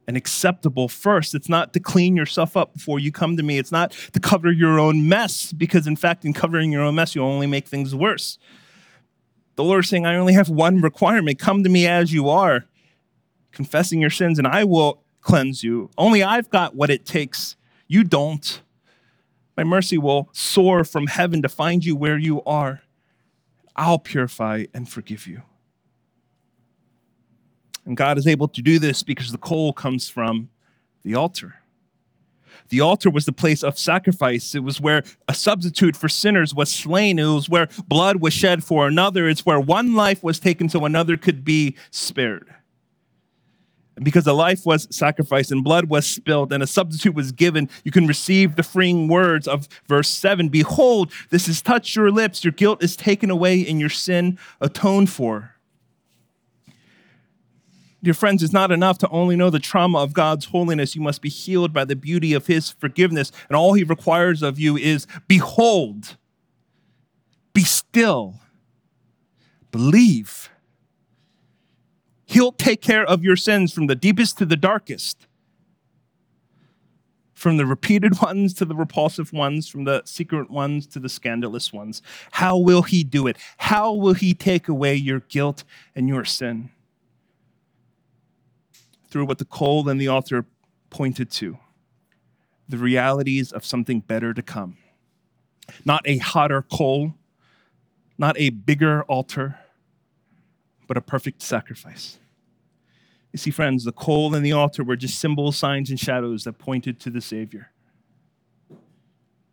and 0.06 0.16
acceptable 0.16 0.88
first. 0.88 1.34
It's 1.34 1.48
not 1.48 1.72
to 1.72 1.80
clean 1.80 2.16
yourself 2.16 2.56
up 2.56 2.74
before 2.74 2.98
you 2.98 3.12
come 3.12 3.36
to 3.36 3.42
me. 3.42 3.58
It's 3.58 3.72
not 3.72 3.92
to 4.12 4.20
cover 4.20 4.50
your 4.50 4.78
own 4.78 5.08
mess, 5.08 5.52
because 5.52 5.86
in 5.86 5.96
fact, 5.96 6.24
in 6.24 6.32
covering 6.32 6.72
your 6.72 6.82
own 6.82 6.94
mess, 6.94 7.14
you 7.14 7.22
only 7.22 7.46
make 7.46 7.66
things 7.66 7.94
worse. 7.94 8.38
The 9.56 9.64
Lord 9.64 9.84
is 9.84 9.90
saying, 9.90 10.06
I 10.06 10.16
only 10.16 10.32
have 10.32 10.48
one 10.48 10.80
requirement 10.80 11.38
come 11.38 11.62
to 11.64 11.68
me 11.68 11.86
as 11.86 12.12
you 12.12 12.28
are, 12.28 12.64
confessing 13.52 14.00
your 14.00 14.10
sins, 14.10 14.38
and 14.38 14.46
I 14.46 14.64
will 14.64 15.02
cleanse 15.20 15.62
you. 15.62 15.90
Only 15.98 16.22
I've 16.22 16.50
got 16.50 16.74
what 16.74 16.90
it 16.90 17.04
takes. 17.04 17.56
You 17.86 18.04
don't. 18.04 18.62
My 19.56 19.64
mercy 19.64 19.98
will 19.98 20.28
soar 20.32 20.84
from 20.84 21.06
heaven 21.06 21.42
to 21.42 21.48
find 21.48 21.84
you 21.84 21.94
where 21.96 22.18
you 22.18 22.42
are. 22.44 22.82
I'll 23.76 23.98
purify 23.98 24.64
and 24.72 24.88
forgive 24.88 25.26
you. 25.26 25.42
And 27.84 27.96
God 27.96 28.18
is 28.18 28.26
able 28.26 28.48
to 28.48 28.62
do 28.62 28.78
this 28.78 29.02
because 29.02 29.32
the 29.32 29.38
coal 29.38 29.72
comes 29.72 30.08
from 30.08 30.50
the 31.02 31.14
altar. 31.14 31.56
The 32.68 32.80
altar 32.80 33.10
was 33.10 33.26
the 33.26 33.32
place 33.32 33.62
of 33.62 33.78
sacrifice. 33.78 34.54
It 34.54 34.62
was 34.62 34.80
where 34.80 35.02
a 35.28 35.34
substitute 35.34 35.96
for 35.96 36.08
sinners 36.08 36.54
was 36.54 36.70
slain. 36.70 37.18
It 37.18 37.24
was 37.24 37.48
where 37.48 37.68
blood 37.86 38.16
was 38.16 38.32
shed 38.32 38.62
for 38.62 38.86
another. 38.86 39.28
It's 39.28 39.44
where 39.44 39.58
one 39.58 39.94
life 39.94 40.22
was 40.22 40.38
taken 40.38 40.68
so 40.68 40.84
another 40.84 41.16
could 41.16 41.44
be 41.44 41.76
spared. 41.90 42.54
Because 44.02 44.26
a 44.26 44.32
life 44.32 44.64
was 44.64 44.88
sacrificed 44.90 45.52
and 45.52 45.62
blood 45.62 45.90
was 45.90 46.06
spilled 46.06 46.52
and 46.52 46.62
a 46.62 46.66
substitute 46.66 47.14
was 47.14 47.32
given, 47.32 47.68
you 47.84 47.92
can 47.92 48.06
receive 48.06 48.56
the 48.56 48.62
freeing 48.62 49.08
words 49.08 49.46
of 49.46 49.68
verse 49.86 50.08
7 50.08 50.48
Behold, 50.48 51.12
this 51.28 51.46
has 51.46 51.60
touched 51.60 51.96
your 51.96 52.10
lips, 52.10 52.42
your 52.42 52.52
guilt 52.52 52.82
is 52.82 52.96
taken 52.96 53.30
away, 53.30 53.66
and 53.66 53.78
your 53.78 53.90
sin 53.90 54.38
atoned 54.60 55.10
for. 55.10 55.56
Dear 58.02 58.14
friends, 58.14 58.42
it's 58.42 58.52
not 58.52 58.70
enough 58.70 58.96
to 58.98 59.08
only 59.10 59.36
know 59.36 59.50
the 59.50 59.58
trauma 59.58 59.98
of 59.98 60.14
God's 60.14 60.46
holiness. 60.46 60.94
You 60.94 61.02
must 61.02 61.20
be 61.20 61.28
healed 61.28 61.72
by 61.74 61.84
the 61.84 61.96
beauty 61.96 62.32
of 62.32 62.46
his 62.46 62.70
forgiveness. 62.70 63.30
And 63.48 63.56
all 63.56 63.74
he 63.74 63.84
requires 63.84 64.42
of 64.42 64.58
you 64.58 64.76
is 64.76 65.06
behold, 65.28 66.16
be 67.52 67.62
still, 67.62 68.36
believe. 69.70 70.48
He'll 72.30 72.52
take 72.52 72.80
care 72.80 73.04
of 73.04 73.22
your 73.22 73.36
sins 73.36 73.72
from 73.72 73.86
the 73.86 73.94
deepest 73.94 74.38
to 74.38 74.46
the 74.46 74.56
darkest, 74.56 75.26
from 77.34 77.56
the 77.56 77.66
repeated 77.66 78.20
ones 78.22 78.54
to 78.54 78.64
the 78.64 78.74
repulsive 78.74 79.32
ones, 79.32 79.68
from 79.68 79.84
the 79.84 80.02
secret 80.04 80.50
ones 80.50 80.86
to 80.88 80.98
the 80.98 81.08
scandalous 81.08 81.72
ones. 81.72 82.02
How 82.32 82.56
will 82.56 82.82
he 82.82 83.04
do 83.04 83.26
it? 83.26 83.36
How 83.58 83.92
will 83.92 84.14
he 84.14 84.34
take 84.34 84.68
away 84.68 84.94
your 84.94 85.20
guilt 85.20 85.64
and 85.94 86.08
your 86.08 86.24
sin? 86.24 86.70
through 89.10 89.26
what 89.26 89.38
the 89.38 89.44
coal 89.44 89.88
and 89.88 90.00
the 90.00 90.08
altar 90.08 90.46
pointed 90.88 91.30
to 91.30 91.58
the 92.68 92.78
realities 92.78 93.52
of 93.52 93.64
something 93.64 94.00
better 94.00 94.32
to 94.32 94.42
come. 94.42 94.76
Not 95.84 96.02
a 96.04 96.18
hotter 96.18 96.62
coal, 96.62 97.14
not 98.16 98.38
a 98.38 98.50
bigger 98.50 99.02
altar, 99.04 99.58
but 100.90 100.96
a 100.96 101.00
perfect 101.00 101.40
sacrifice. 101.40 102.18
You 103.32 103.38
see, 103.38 103.52
friends, 103.52 103.84
the 103.84 103.92
coal 103.92 104.34
and 104.34 104.44
the 104.44 104.50
altar 104.50 104.82
were 104.82 104.96
just 104.96 105.20
symbols, 105.20 105.56
signs, 105.56 105.88
and 105.88 106.00
shadows 106.00 106.42
that 106.42 106.54
pointed 106.54 106.98
to 106.98 107.10
the 107.10 107.20
Savior. 107.20 107.70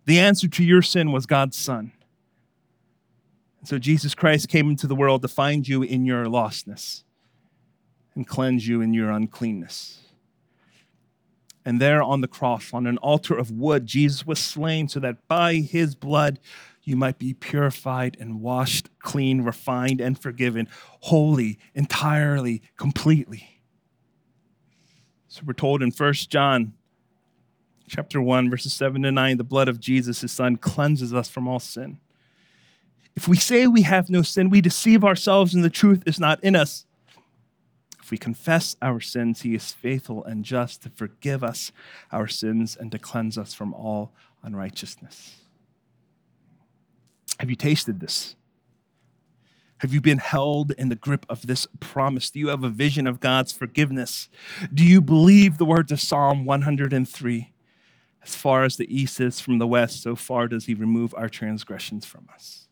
The 0.05 0.17
answer 0.17 0.47
to 0.47 0.63
your 0.63 0.81
sin 0.81 1.11
was 1.11 1.27
God's 1.27 1.55
Son. 1.55 1.91
And 3.59 3.69
so 3.69 3.77
Jesus 3.77 4.15
Christ 4.15 4.49
came 4.49 4.71
into 4.71 4.87
the 4.87 4.95
world 4.95 5.21
to 5.21 5.27
find 5.27 5.67
you 5.67 5.83
in 5.83 6.07
your 6.07 6.25
lostness 6.25 7.03
and 8.15 8.25
cleanse 8.25 8.67
you 8.67 8.81
in 8.81 8.95
your 8.95 9.11
uncleanness. 9.11 9.99
And 11.63 11.79
there 11.79 12.01
on 12.01 12.21
the 12.21 12.27
cross, 12.27 12.73
on 12.73 12.87
an 12.87 12.97
altar 12.97 13.37
of 13.37 13.51
wood, 13.51 13.85
Jesus 13.85 14.25
was 14.25 14.39
slain 14.39 14.87
so 14.87 14.99
that 15.01 15.27
by 15.27 15.57
his 15.57 15.93
blood 15.93 16.39
you 16.87 16.95
might 16.95 17.19
be 17.19 17.33
purified 17.33 18.15
and 18.17 18.39
washed 18.39 18.89
clean, 18.99 19.41
refined, 19.41 19.99
and 19.99 20.17
forgiven, 20.17 20.69
wholly, 21.01 21.59
entirely, 21.75 22.61
completely. 22.77 23.61
So 25.27 25.41
we're 25.45 25.51
told 25.51 25.83
in 25.83 25.91
1 25.91 26.13
John 26.13 26.75
chapter 27.89 28.21
1, 28.21 28.49
verses 28.49 28.71
7 28.71 29.03
to 29.03 29.11
9, 29.11 29.35
the 29.35 29.43
blood 29.43 29.67
of 29.67 29.81
Jesus, 29.81 30.21
his 30.21 30.31
son, 30.31 30.55
cleanses 30.55 31.13
us 31.13 31.27
from 31.27 31.45
all 31.45 31.59
sin. 31.59 31.99
If 33.17 33.27
we 33.27 33.35
say 33.35 33.67
we 33.67 33.81
have 33.81 34.09
no 34.09 34.21
sin, 34.21 34.49
we 34.49 34.61
deceive 34.61 35.03
ourselves 35.03 35.53
and 35.53 35.65
the 35.65 35.69
truth 35.69 36.03
is 36.05 36.21
not 36.21 36.41
in 36.41 36.55
us. 36.55 36.85
If 38.01 38.11
we 38.11 38.17
confess 38.17 38.77
our 38.81 39.01
sins, 39.01 39.41
he 39.41 39.55
is 39.55 39.73
faithful 39.73 40.23
and 40.23 40.45
just 40.45 40.83
to 40.83 40.89
forgive 40.89 41.43
us 41.43 41.73
our 42.13 42.29
sins 42.29 42.77
and 42.79 42.93
to 42.93 42.97
cleanse 42.97 43.37
us 43.37 43.53
from 43.53 43.73
all 43.73 44.13
unrighteousness. 44.41 45.35
Have 47.39 47.49
you 47.49 47.55
tasted 47.55 47.99
this? 47.99 48.35
Have 49.79 49.93
you 49.93 50.01
been 50.01 50.17
held 50.17 50.71
in 50.71 50.89
the 50.89 50.95
grip 50.95 51.25
of 51.29 51.45
this 51.45 51.67
promise? 51.79 52.31
Do 52.31 52.39
you 52.39 52.47
have 52.47 52.63
a 52.63 52.69
vision 52.69 53.05
of 53.05 53.19
God's 53.19 53.51
forgiveness? 53.51 54.27
Do 54.73 54.83
you 54.83 55.01
believe 55.01 55.57
the 55.57 55.65
words 55.65 55.91
of 55.91 56.01
Psalm 56.01 56.45
103? 56.45 57.53
As 58.23 58.35
far 58.35 58.63
as 58.63 58.75
the 58.75 58.93
east 58.93 59.21
is 59.21 59.39
from 59.39 59.59
the 59.59 59.67
west, 59.67 60.01
so 60.01 60.15
far 60.15 60.47
does 60.47 60.65
he 60.65 60.73
remove 60.73 61.13
our 61.15 61.29
transgressions 61.29 62.05
from 62.05 62.27
us. 62.33 62.67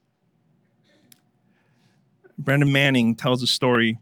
Brennan 2.38 2.72
Manning 2.72 3.16
tells 3.16 3.42
a 3.42 3.48
story 3.48 4.00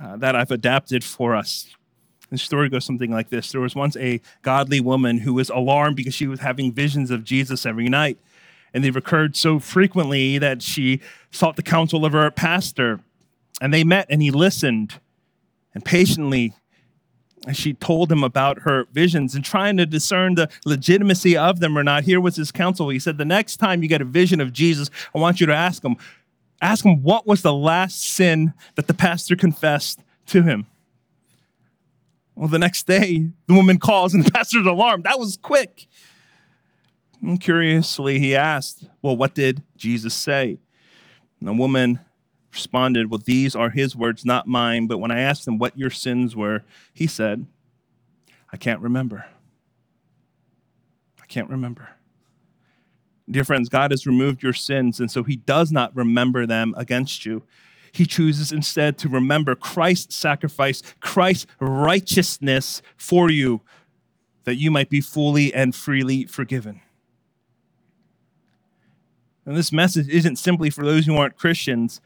uh, 0.00 0.16
that 0.16 0.34
I've 0.36 0.50
adapted 0.50 1.04
for 1.04 1.34
us. 1.34 1.68
The 2.30 2.38
story 2.38 2.68
goes 2.68 2.84
something 2.84 3.10
like 3.10 3.30
this 3.30 3.52
There 3.52 3.60
was 3.60 3.74
once 3.74 3.96
a 3.96 4.20
godly 4.42 4.80
woman 4.80 5.18
who 5.18 5.34
was 5.34 5.50
alarmed 5.50 5.96
because 5.96 6.14
she 6.14 6.26
was 6.26 6.40
having 6.40 6.72
visions 6.72 7.10
of 7.10 7.24
Jesus 7.24 7.66
every 7.66 7.88
night. 7.88 8.18
And 8.74 8.84
they 8.84 8.90
recurred 8.90 9.36
so 9.36 9.58
frequently 9.58 10.38
that 10.38 10.62
she 10.62 11.00
sought 11.30 11.56
the 11.56 11.62
counsel 11.62 12.04
of 12.04 12.12
her 12.12 12.30
pastor. 12.30 13.00
And 13.60 13.72
they 13.72 13.84
met 13.84 14.06
and 14.10 14.22
he 14.22 14.30
listened 14.30 15.00
and 15.74 15.84
patiently 15.84 16.54
she 17.52 17.72
told 17.72 18.10
him 18.10 18.24
about 18.24 18.60
her 18.60 18.86
visions 18.92 19.34
and 19.34 19.44
trying 19.44 19.76
to 19.76 19.86
discern 19.86 20.34
the 20.34 20.48
legitimacy 20.64 21.36
of 21.36 21.60
them 21.60 21.78
or 21.78 21.84
not. 21.84 22.04
Here 22.04 22.20
was 22.20 22.36
his 22.36 22.50
counsel. 22.50 22.88
He 22.88 22.98
said, 22.98 23.16
The 23.16 23.24
next 23.24 23.58
time 23.58 23.82
you 23.82 23.88
get 23.88 24.02
a 24.02 24.04
vision 24.04 24.40
of 24.40 24.52
Jesus, 24.52 24.90
I 25.14 25.18
want 25.18 25.40
you 25.40 25.46
to 25.46 25.54
ask 25.54 25.84
him, 25.84 25.96
Ask 26.60 26.84
him 26.84 27.02
what 27.02 27.26
was 27.26 27.42
the 27.42 27.54
last 27.54 28.02
sin 28.02 28.52
that 28.74 28.88
the 28.88 28.94
pastor 28.94 29.36
confessed 29.36 30.00
to 30.26 30.42
him. 30.42 30.66
Well, 32.34 32.48
the 32.48 32.58
next 32.58 32.86
day, 32.86 33.30
the 33.46 33.54
woman 33.54 33.78
calls 33.78 34.14
and 34.14 34.24
the 34.24 34.30
pastor's 34.32 34.66
alarmed. 34.66 35.04
That 35.04 35.18
was 35.18 35.36
quick. 35.36 35.86
And 37.22 37.40
curiously, 37.40 38.18
he 38.18 38.34
asked, 38.34 38.88
Well, 39.02 39.16
what 39.16 39.34
did 39.34 39.62
Jesus 39.76 40.14
say? 40.14 40.58
And 41.40 41.48
the 41.48 41.52
woman 41.52 42.00
responded, 42.52 43.10
Well, 43.10 43.20
these 43.24 43.56
are 43.56 43.70
his 43.70 43.96
words, 43.96 44.24
not 44.24 44.46
mine. 44.46 44.86
But 44.86 44.98
when 44.98 45.10
I 45.10 45.20
asked 45.20 45.46
him 45.46 45.58
what 45.58 45.78
your 45.78 45.90
sins 45.90 46.36
were, 46.36 46.64
he 46.92 47.06
said, 47.06 47.46
I 48.52 48.56
can't 48.56 48.80
remember. 48.80 49.26
I 51.20 51.26
can't 51.26 51.50
remember. 51.50 51.90
Dear 53.30 53.44
friends, 53.44 53.68
God 53.68 53.90
has 53.90 54.06
removed 54.06 54.42
your 54.42 54.54
sins, 54.54 55.00
and 55.00 55.10
so 55.10 55.22
he 55.22 55.36
does 55.36 55.70
not 55.70 55.94
remember 55.94 56.46
them 56.46 56.74
against 56.78 57.26
you. 57.26 57.42
He 57.92 58.06
chooses 58.06 58.52
instead 58.52 58.96
to 58.98 59.08
remember 59.08 59.54
Christ's 59.54 60.16
sacrifice, 60.16 60.82
Christ's 61.00 61.46
righteousness 61.60 62.80
for 62.96 63.30
you, 63.30 63.60
that 64.44 64.56
you 64.56 64.70
might 64.70 64.88
be 64.88 65.02
fully 65.02 65.52
and 65.52 65.74
freely 65.74 66.24
forgiven. 66.24 66.80
And 69.48 69.56
this 69.56 69.72
message 69.72 70.10
isn't 70.10 70.36
simply 70.36 70.68
for 70.68 70.84
those 70.84 71.06
who 71.06 71.16
aren't 71.16 71.38
Christians, 71.38 72.02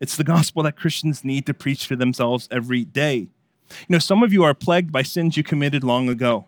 it's 0.00 0.16
the 0.16 0.24
gospel 0.24 0.62
that 0.62 0.78
Christians 0.78 1.22
need 1.22 1.44
to 1.44 1.52
preach 1.52 1.86
to 1.88 1.94
themselves 1.94 2.48
every 2.50 2.86
day. 2.86 3.16
You 3.16 3.90
know, 3.90 3.98
some 3.98 4.22
of 4.22 4.32
you 4.32 4.44
are 4.44 4.54
plagued 4.54 4.90
by 4.90 5.02
sins 5.02 5.36
you 5.36 5.42
committed 5.42 5.84
long 5.84 6.08
ago. 6.08 6.46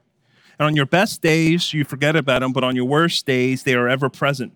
And 0.59 0.65
on 0.65 0.75
your 0.75 0.87
best 0.87 1.21
days, 1.21 1.75
you 1.75 1.85
forget 1.85 2.17
about 2.17 2.41
them, 2.41 2.55
but 2.55 2.65
on 2.65 2.75
your 2.75 2.87
worst 2.87 3.27
days, 3.27 3.65
they 3.65 3.75
are 3.75 3.91
ever 3.91 4.09
present. 4.09 4.55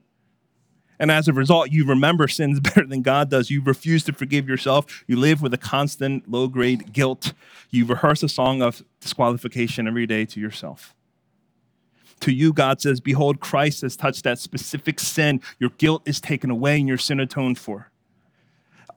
And 0.98 1.10
as 1.10 1.28
a 1.28 1.34
result, 1.34 1.70
you 1.70 1.84
remember 1.84 2.26
sins 2.26 2.58
better 2.60 2.86
than 2.86 3.02
God 3.02 3.28
does. 3.28 3.50
You 3.50 3.62
refuse 3.62 4.02
to 4.04 4.14
forgive 4.14 4.48
yourself. 4.48 5.04
You 5.06 5.18
live 5.18 5.42
with 5.42 5.52
a 5.52 5.58
constant 5.58 6.26
low 6.26 6.48
grade 6.48 6.94
guilt. 6.94 7.34
You 7.68 7.84
rehearse 7.84 8.22
a 8.22 8.30
song 8.30 8.62
of 8.62 8.82
disqualification 9.00 9.86
every 9.86 10.06
day 10.06 10.24
to 10.24 10.40
yourself. 10.40 10.95
To 12.20 12.32
you, 12.32 12.52
God 12.52 12.80
says, 12.80 13.00
Behold, 13.00 13.40
Christ 13.40 13.82
has 13.82 13.96
touched 13.96 14.24
that 14.24 14.38
specific 14.38 15.00
sin. 15.00 15.40
Your 15.58 15.70
guilt 15.70 16.02
is 16.06 16.20
taken 16.20 16.50
away 16.50 16.78
and 16.78 16.88
your 16.88 16.98
sin 16.98 17.20
atoned 17.20 17.58
for. 17.58 17.90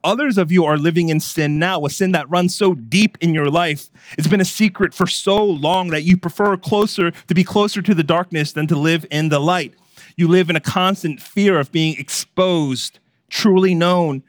Others 0.02 0.38
of 0.38 0.50
you 0.50 0.64
are 0.64 0.78
living 0.78 1.10
in 1.10 1.20
sin 1.20 1.58
now, 1.58 1.84
a 1.84 1.90
sin 1.90 2.12
that 2.12 2.30
runs 2.30 2.54
so 2.54 2.74
deep 2.74 3.18
in 3.20 3.34
your 3.34 3.50
life. 3.50 3.90
It's 4.16 4.28
been 4.28 4.40
a 4.40 4.46
secret 4.46 4.94
for 4.94 5.06
so 5.06 5.44
long 5.44 5.88
that 5.88 6.04
you 6.04 6.16
prefer 6.16 6.56
closer 6.56 7.10
to 7.10 7.34
be 7.34 7.44
closer 7.44 7.82
to 7.82 7.94
the 7.94 8.02
darkness 8.02 8.52
than 8.52 8.66
to 8.68 8.76
live 8.76 9.04
in 9.10 9.28
the 9.28 9.38
light. 9.38 9.74
You 10.16 10.28
live 10.28 10.48
in 10.48 10.56
a 10.56 10.60
constant 10.60 11.20
fear 11.20 11.60
of 11.60 11.70
being 11.70 11.98
exposed, 11.98 12.98
truly 13.28 13.74
known. 13.74 14.22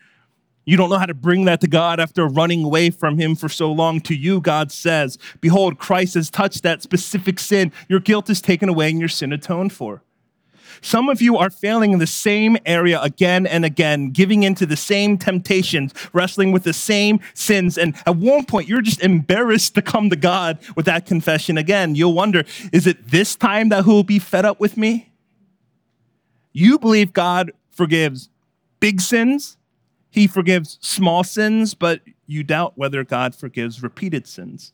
You 0.72 0.78
don't 0.78 0.90
know 0.90 0.98
how 0.98 1.06
to 1.06 1.14
bring 1.14 1.44
that 1.46 1.60
to 1.62 1.68
God 1.68 2.00
after 2.00 2.26
running 2.26 2.64
away 2.64 2.92
from 2.92 3.18
Him 3.18 3.36
for 3.36 3.50
so 3.50 3.70
long. 3.70 4.00
To 4.00 4.16
you, 4.16 4.40
God 4.40 4.72
says, 4.72 5.18
Behold, 5.42 5.78
Christ 5.80 6.14
has 6.14 6.30
touched 6.30 6.64
that 6.64 6.82
specific 6.82 7.40
sin. 7.40 7.74
Your 7.90 8.00
guilt 8.00 8.30
is 8.30 8.40
taken 8.40 8.70
away 8.70 8.90
and 8.90 8.98
your 8.98 9.10
sin 9.10 9.34
atoned 9.34 9.74
for. 9.74 10.02
Some 10.80 11.10
of 11.10 11.22
you 11.22 11.36
are 11.36 11.50
failing 11.50 11.92
in 11.92 12.00
the 12.00 12.08
same 12.08 12.56
area 12.66 13.02
again 13.02 13.46
and 13.46 13.66
again, 13.66 14.12
giving 14.12 14.44
into 14.44 14.66
the 14.66 14.78
same 14.78 15.18
temptations, 15.18 15.94
wrestling 16.14 16.54
with 16.54 16.64
the 16.64 16.72
same 16.72 17.20
sins. 17.34 17.78
And 17.78 17.94
at 18.06 18.16
one 18.16 18.46
point, 18.46 18.70
you're 18.70 18.82
just 18.82 19.02
embarrassed 19.02 19.76
to 19.76 19.82
come 19.82 20.10
to 20.10 20.16
God 20.16 20.58
with 20.78 20.86
that 20.86 21.06
confession 21.06 21.58
again. 21.58 21.96
You'll 21.96 22.14
wonder, 22.14 22.46
is 22.72 22.88
it 22.88 23.10
this 23.10 23.36
time 23.36 23.68
that 23.70 23.84
He'll 23.84 24.04
be 24.04 24.20
fed 24.20 24.46
up 24.46 24.62
with 24.62 24.78
me? 24.78 25.12
You 26.54 26.80
believe 26.80 27.12
God 27.12 27.52
forgives 27.72 28.30
big 28.80 29.02
sins, 29.02 29.58
He 30.12 30.28
forgives 30.28 30.78
small 30.82 31.24
sins, 31.24 31.74
but 31.74 32.02
you 32.28 32.44
doubt 32.44 32.78
whether 32.78 33.04
God 33.04 33.34
forgives 33.34 33.82
repeated 33.82 34.28
sins. 34.28 34.74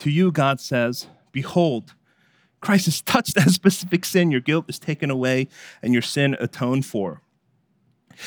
To 0.00 0.10
you, 0.10 0.32
God 0.32 0.58
says, 0.58 1.06
Behold, 1.30 1.94
Christ 2.60 2.86
has 2.86 3.02
touched 3.02 3.34
that 3.34 3.50
specific 3.50 4.04
sin. 4.04 4.30
Your 4.30 4.40
guilt 4.40 4.64
is 4.68 4.78
taken 4.78 5.10
away 5.10 5.48
and 5.82 5.92
your 5.92 6.02
sin 6.02 6.36
atoned 6.40 6.86
for. 6.86 7.20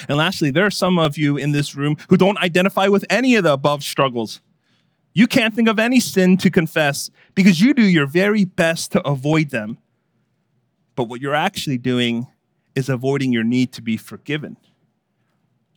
And 0.08 0.18
lastly, 0.18 0.52
there 0.52 0.66
are 0.66 0.72
some 0.72 1.00
of 1.00 1.18
you 1.18 1.38
in 1.38 1.52
this 1.52 1.76
room 1.76 1.98
who 2.10 2.18
don't 2.18 2.38
identify 2.38 2.88
with 2.88 3.06
any 3.10 3.36
of 3.36 3.44
the 3.44 3.54
above 3.54 3.84
struggles. 3.84 4.42
You 5.14 5.28
can't 5.28 5.56
think 5.56 5.70
of 5.70 5.80
any 5.80 6.00
sin 6.00 6.38
to 6.38 6.50
confess 6.50 7.10
because 7.34 7.62
you 7.62 7.74
do 7.74 7.84
your 7.84 8.06
very 8.06 8.46
best 8.46 8.92
to 8.92 9.08
avoid 9.08 9.50
them. 9.50 9.78
But 10.96 11.06
what 11.06 11.22
you're 11.22 11.36
actually 11.36 11.78
doing 11.78 12.28
is 12.76 12.90
avoiding 12.90 13.32
your 13.32 13.44
need 13.44 13.72
to 13.74 13.82
be 13.82 13.96
forgiven. 13.96 14.58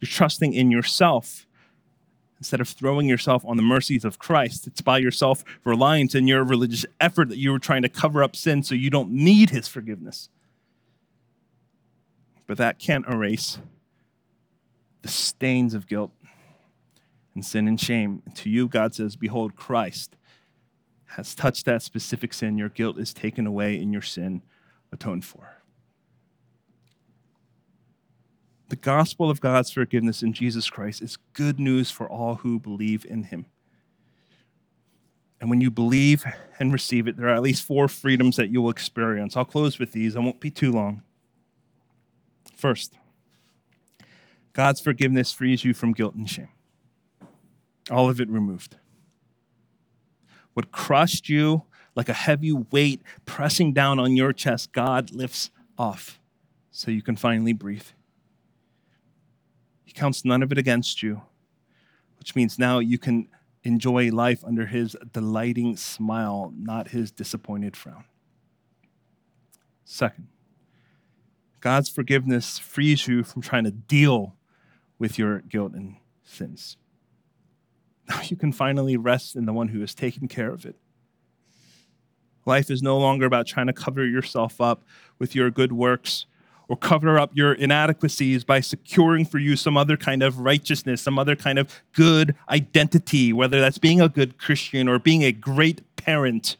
You're 0.00 0.08
trusting 0.08 0.52
in 0.52 0.70
yourself 0.70 1.46
instead 2.38 2.60
of 2.60 2.68
throwing 2.68 3.08
yourself 3.08 3.44
on 3.44 3.56
the 3.56 3.62
mercies 3.62 4.04
of 4.04 4.18
Christ. 4.18 4.66
It's 4.66 4.80
by 4.80 4.98
your 4.98 5.10
self 5.10 5.44
reliance 5.64 6.14
and 6.14 6.28
your 6.28 6.44
religious 6.44 6.86
effort 7.00 7.28
that 7.28 7.38
you 7.38 7.50
were 7.50 7.58
trying 7.58 7.82
to 7.82 7.88
cover 7.88 8.22
up 8.22 8.36
sin 8.36 8.62
so 8.62 8.74
you 8.74 8.90
don't 8.90 9.10
need 9.10 9.50
his 9.50 9.68
forgiveness. 9.68 10.28
But 12.46 12.58
that 12.58 12.78
can't 12.78 13.06
erase 13.06 13.58
the 15.02 15.08
stains 15.08 15.74
of 15.74 15.86
guilt 15.86 16.12
and 17.34 17.44
sin 17.44 17.68
and 17.68 17.80
shame. 17.80 18.22
And 18.24 18.34
to 18.36 18.50
you, 18.50 18.68
God 18.68 18.94
says, 18.94 19.16
Behold, 19.16 19.54
Christ 19.54 20.16
has 21.16 21.34
touched 21.34 21.66
that 21.66 21.82
specific 21.82 22.32
sin. 22.32 22.58
Your 22.58 22.68
guilt 22.68 22.98
is 22.98 23.12
taken 23.12 23.46
away 23.46 23.76
and 23.76 23.92
your 23.92 24.02
sin 24.02 24.42
atoned 24.92 25.24
for. 25.24 25.57
The 28.68 28.76
gospel 28.76 29.30
of 29.30 29.40
God's 29.40 29.70
forgiveness 29.70 30.22
in 30.22 30.34
Jesus 30.34 30.68
Christ 30.68 31.00
is 31.00 31.16
good 31.32 31.58
news 31.58 31.90
for 31.90 32.08
all 32.08 32.36
who 32.36 32.58
believe 32.58 33.06
in 33.06 33.24
him. 33.24 33.46
And 35.40 35.48
when 35.48 35.60
you 35.60 35.70
believe 35.70 36.24
and 36.58 36.72
receive 36.72 37.08
it, 37.08 37.16
there 37.16 37.28
are 37.28 37.34
at 37.34 37.42
least 37.42 37.62
four 37.62 37.88
freedoms 37.88 38.36
that 38.36 38.50
you 38.50 38.60
will 38.60 38.70
experience. 38.70 39.36
I'll 39.36 39.44
close 39.44 39.78
with 39.78 39.92
these, 39.92 40.16
I 40.16 40.20
won't 40.20 40.40
be 40.40 40.50
too 40.50 40.72
long. 40.72 41.02
First, 42.56 42.94
God's 44.52 44.80
forgiveness 44.80 45.32
frees 45.32 45.64
you 45.64 45.72
from 45.72 45.92
guilt 45.92 46.14
and 46.14 46.28
shame, 46.28 46.48
all 47.90 48.10
of 48.10 48.20
it 48.20 48.28
removed. 48.28 48.76
What 50.54 50.72
crushed 50.72 51.28
you 51.28 51.62
like 51.94 52.08
a 52.08 52.14
heavy 52.14 52.52
weight 52.52 53.00
pressing 53.24 53.72
down 53.72 53.98
on 53.98 54.16
your 54.16 54.32
chest, 54.32 54.72
God 54.72 55.12
lifts 55.12 55.50
off 55.78 56.20
so 56.72 56.90
you 56.90 57.02
can 57.02 57.16
finally 57.16 57.52
breathe 57.52 57.86
counts 59.98 60.24
none 60.24 60.42
of 60.42 60.52
it 60.52 60.58
against 60.58 61.02
you, 61.02 61.22
which 62.18 62.36
means 62.36 62.58
now 62.58 62.78
you 62.78 62.98
can 62.98 63.28
enjoy 63.64 64.10
life 64.10 64.44
under 64.44 64.66
his 64.66 64.96
delighting 65.12 65.76
smile, 65.76 66.52
not 66.56 66.88
his 66.88 67.10
disappointed 67.10 67.76
frown. 67.76 68.04
Second, 69.84 70.28
God's 71.60 71.88
forgiveness 71.88 72.58
frees 72.58 73.08
you 73.08 73.24
from 73.24 73.42
trying 73.42 73.64
to 73.64 73.70
deal 73.72 74.36
with 74.98 75.18
your 75.18 75.40
guilt 75.40 75.72
and 75.72 75.96
sins. 76.24 76.76
Now 78.08 78.22
you 78.22 78.36
can 78.36 78.52
finally 78.52 78.96
rest 78.96 79.36
in 79.36 79.44
the 79.44 79.52
one 79.52 79.68
who 79.68 79.80
has 79.80 79.94
taken 79.94 80.28
care 80.28 80.50
of 80.50 80.64
it. 80.64 80.76
Life 82.46 82.70
is 82.70 82.80
no 82.80 82.96
longer 82.96 83.26
about 83.26 83.46
trying 83.46 83.66
to 83.66 83.74
cover 83.74 84.06
yourself 84.06 84.62
up 84.62 84.82
with 85.18 85.34
your 85.34 85.50
good 85.50 85.72
works 85.72 86.24
or 86.68 86.76
cover 86.76 87.18
up 87.18 87.30
your 87.34 87.54
inadequacies 87.54 88.44
by 88.44 88.60
securing 88.60 89.24
for 89.24 89.38
you 89.38 89.56
some 89.56 89.76
other 89.76 89.96
kind 89.96 90.22
of 90.22 90.38
righteousness, 90.38 91.00
some 91.00 91.18
other 91.18 91.34
kind 91.34 91.58
of 91.58 91.82
good 91.94 92.34
identity, 92.50 93.32
whether 93.32 93.58
that's 93.60 93.78
being 93.78 94.00
a 94.00 94.08
good 94.08 94.36
Christian 94.36 94.86
or 94.86 94.98
being 94.98 95.24
a 95.24 95.32
great 95.32 95.80
parent, 95.96 96.58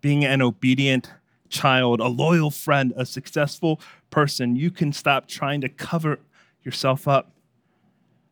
being 0.00 0.24
an 0.24 0.42
obedient 0.42 1.12
child, 1.48 2.00
a 2.00 2.08
loyal 2.08 2.50
friend, 2.50 2.92
a 2.96 3.06
successful 3.06 3.80
person. 4.10 4.56
You 4.56 4.72
can 4.72 4.92
stop 4.92 5.28
trying 5.28 5.60
to 5.60 5.68
cover 5.68 6.18
yourself 6.64 7.06
up 7.06 7.30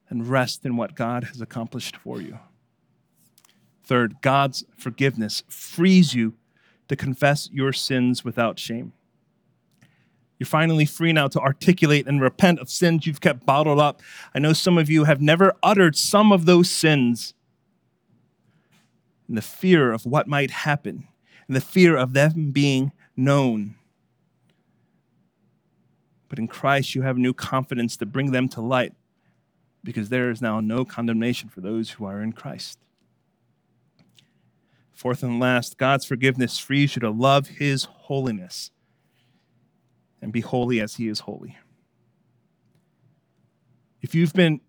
and 0.08 0.26
rest 0.26 0.66
in 0.66 0.76
what 0.76 0.96
God 0.96 1.24
has 1.24 1.40
accomplished 1.40 1.96
for 1.96 2.20
you. 2.20 2.38
Third, 3.84 4.16
God's 4.22 4.64
forgiveness 4.76 5.44
frees 5.48 6.14
you 6.14 6.34
to 6.88 6.96
confess 6.96 7.48
your 7.52 7.72
sins 7.72 8.24
without 8.24 8.58
shame. 8.58 8.92
You're 10.38 10.46
finally 10.46 10.84
free 10.84 11.12
now 11.12 11.28
to 11.28 11.40
articulate 11.40 12.06
and 12.06 12.20
repent 12.20 12.58
of 12.58 12.68
sins 12.68 13.06
you've 13.06 13.20
kept 13.20 13.46
bottled 13.46 13.78
up. 13.78 14.02
I 14.34 14.40
know 14.40 14.52
some 14.52 14.78
of 14.78 14.90
you 14.90 15.04
have 15.04 15.20
never 15.20 15.54
uttered 15.62 15.96
some 15.96 16.32
of 16.32 16.44
those 16.44 16.70
sins. 16.70 17.34
And 19.28 19.36
the 19.36 19.42
fear 19.42 19.92
of 19.92 20.04
what 20.04 20.26
might 20.26 20.50
happen, 20.50 21.08
and 21.46 21.56
the 21.56 21.60
fear 21.60 21.96
of 21.96 22.12
them 22.12 22.50
being 22.50 22.92
known. 23.16 23.76
But 26.28 26.38
in 26.38 26.48
Christ, 26.48 26.94
you 26.94 27.02
have 27.02 27.16
new 27.16 27.32
confidence 27.32 27.96
to 27.98 28.06
bring 28.06 28.32
them 28.32 28.48
to 28.50 28.60
light 28.60 28.92
because 29.84 30.08
there 30.08 30.30
is 30.30 30.42
now 30.42 30.60
no 30.60 30.84
condemnation 30.84 31.48
for 31.48 31.60
those 31.60 31.90
who 31.90 32.06
are 32.06 32.22
in 32.22 32.32
Christ. 32.32 32.78
Fourth 34.92 35.22
and 35.22 35.38
last, 35.38 35.78
God's 35.78 36.04
forgiveness 36.04 36.58
frees 36.58 36.96
you 36.96 37.00
to 37.00 37.10
love 37.10 37.46
his 37.48 37.84
holiness 37.84 38.70
and 40.24 40.32
be 40.32 40.40
holy 40.40 40.80
as 40.80 40.96
he 40.96 41.06
is 41.06 41.20
holy. 41.20 41.58
If 44.00 44.14
you've 44.14 44.32
been 44.32 44.60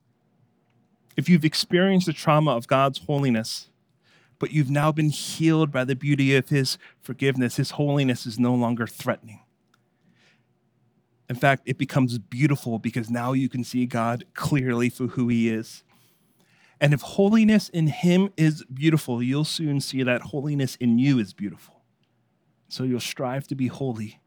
if 1.15 1.30
you've 1.30 1.46
experienced 1.46 2.08
the 2.08 2.13
trauma 2.13 2.52
of 2.52 2.68
God's 2.68 3.00
holiness, 3.00 3.70
but 4.38 4.52
you've 4.52 4.70
now 4.70 4.91
been 4.91 5.10
healed 5.10 5.72
by 5.72 5.86
the 5.86 5.96
beauty 5.96 6.36
of 6.36 6.50
his 6.50 6.78
forgiveness, 7.02 7.56
his 7.56 7.72
holiness 7.72 8.26
is 8.26 8.38
no 8.38 8.54
longer 8.54 8.86
threatening. 8.86 9.39
In 11.30 11.38
fact, 11.38 11.63
it 11.65 11.78
becomes 11.78 12.18
beautiful 12.20 12.78
because 12.78 13.10
now 13.10 13.32
you 13.32 13.48
can 13.48 13.63
see 13.63 13.86
God 13.86 14.26
clearly 14.34 14.89
for 14.89 15.08
who 15.08 15.30
he 15.30 15.48
is. 15.48 15.86
And 16.82 16.94
if 16.94 17.00
holiness 17.00 17.70
in 17.70 17.88
him 17.88 18.34
is 18.36 18.65
beautiful, 18.65 19.24
you'll 19.24 19.46
soon 19.46 19.80
see 19.80 20.04
that 20.04 20.22
holiness 20.22 20.76
in 20.82 21.00
you 21.00 21.18
is 21.18 21.32
beautiful. 21.34 21.86
So 22.68 22.84
you'll 22.84 23.00
strive 23.00 23.48
to 23.48 23.56
be 23.56 23.68
holy 23.68 24.20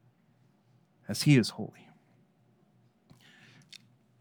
as 1.09 1.23
he 1.23 1.37
is 1.37 1.51
holy. 1.51 1.89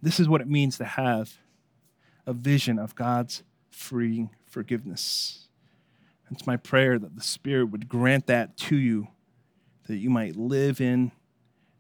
This 0.02 0.20
is 0.20 0.30
what 0.30 0.42
it 0.42 0.48
means 0.48 0.78
to 0.78 0.86
have 0.86 1.38
a 2.26 2.34
vision 2.34 2.80
of 2.80 2.96
God's 2.96 3.44
freeing 3.70 4.30
forgiveness. 4.46 5.48
It's 6.32 6.48
my 6.48 6.58
prayer 6.58 7.00
that 7.00 7.16
the 7.16 7.24
Spirit 7.24 7.66
would 7.66 7.88
grant 7.88 8.28
that 8.28 8.58
to 8.58 8.76
you, 8.76 9.08
that 9.88 9.98
you 9.98 10.10
might 10.10 10.36
live 10.36 10.82
in 10.82 11.12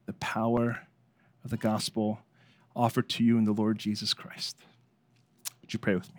the 0.05 0.13
power 0.13 0.87
of 1.43 1.49
the 1.51 1.57
gospel 1.57 2.19
offered 2.75 3.09
to 3.09 3.23
you 3.23 3.37
in 3.37 3.43
the 3.43 3.51
Lord 3.51 3.77
Jesus 3.77 4.13
Christ. 4.13 4.57
Would 5.61 5.73
you 5.73 5.79
pray 5.79 5.95
with 5.95 6.13
me? 6.13 6.16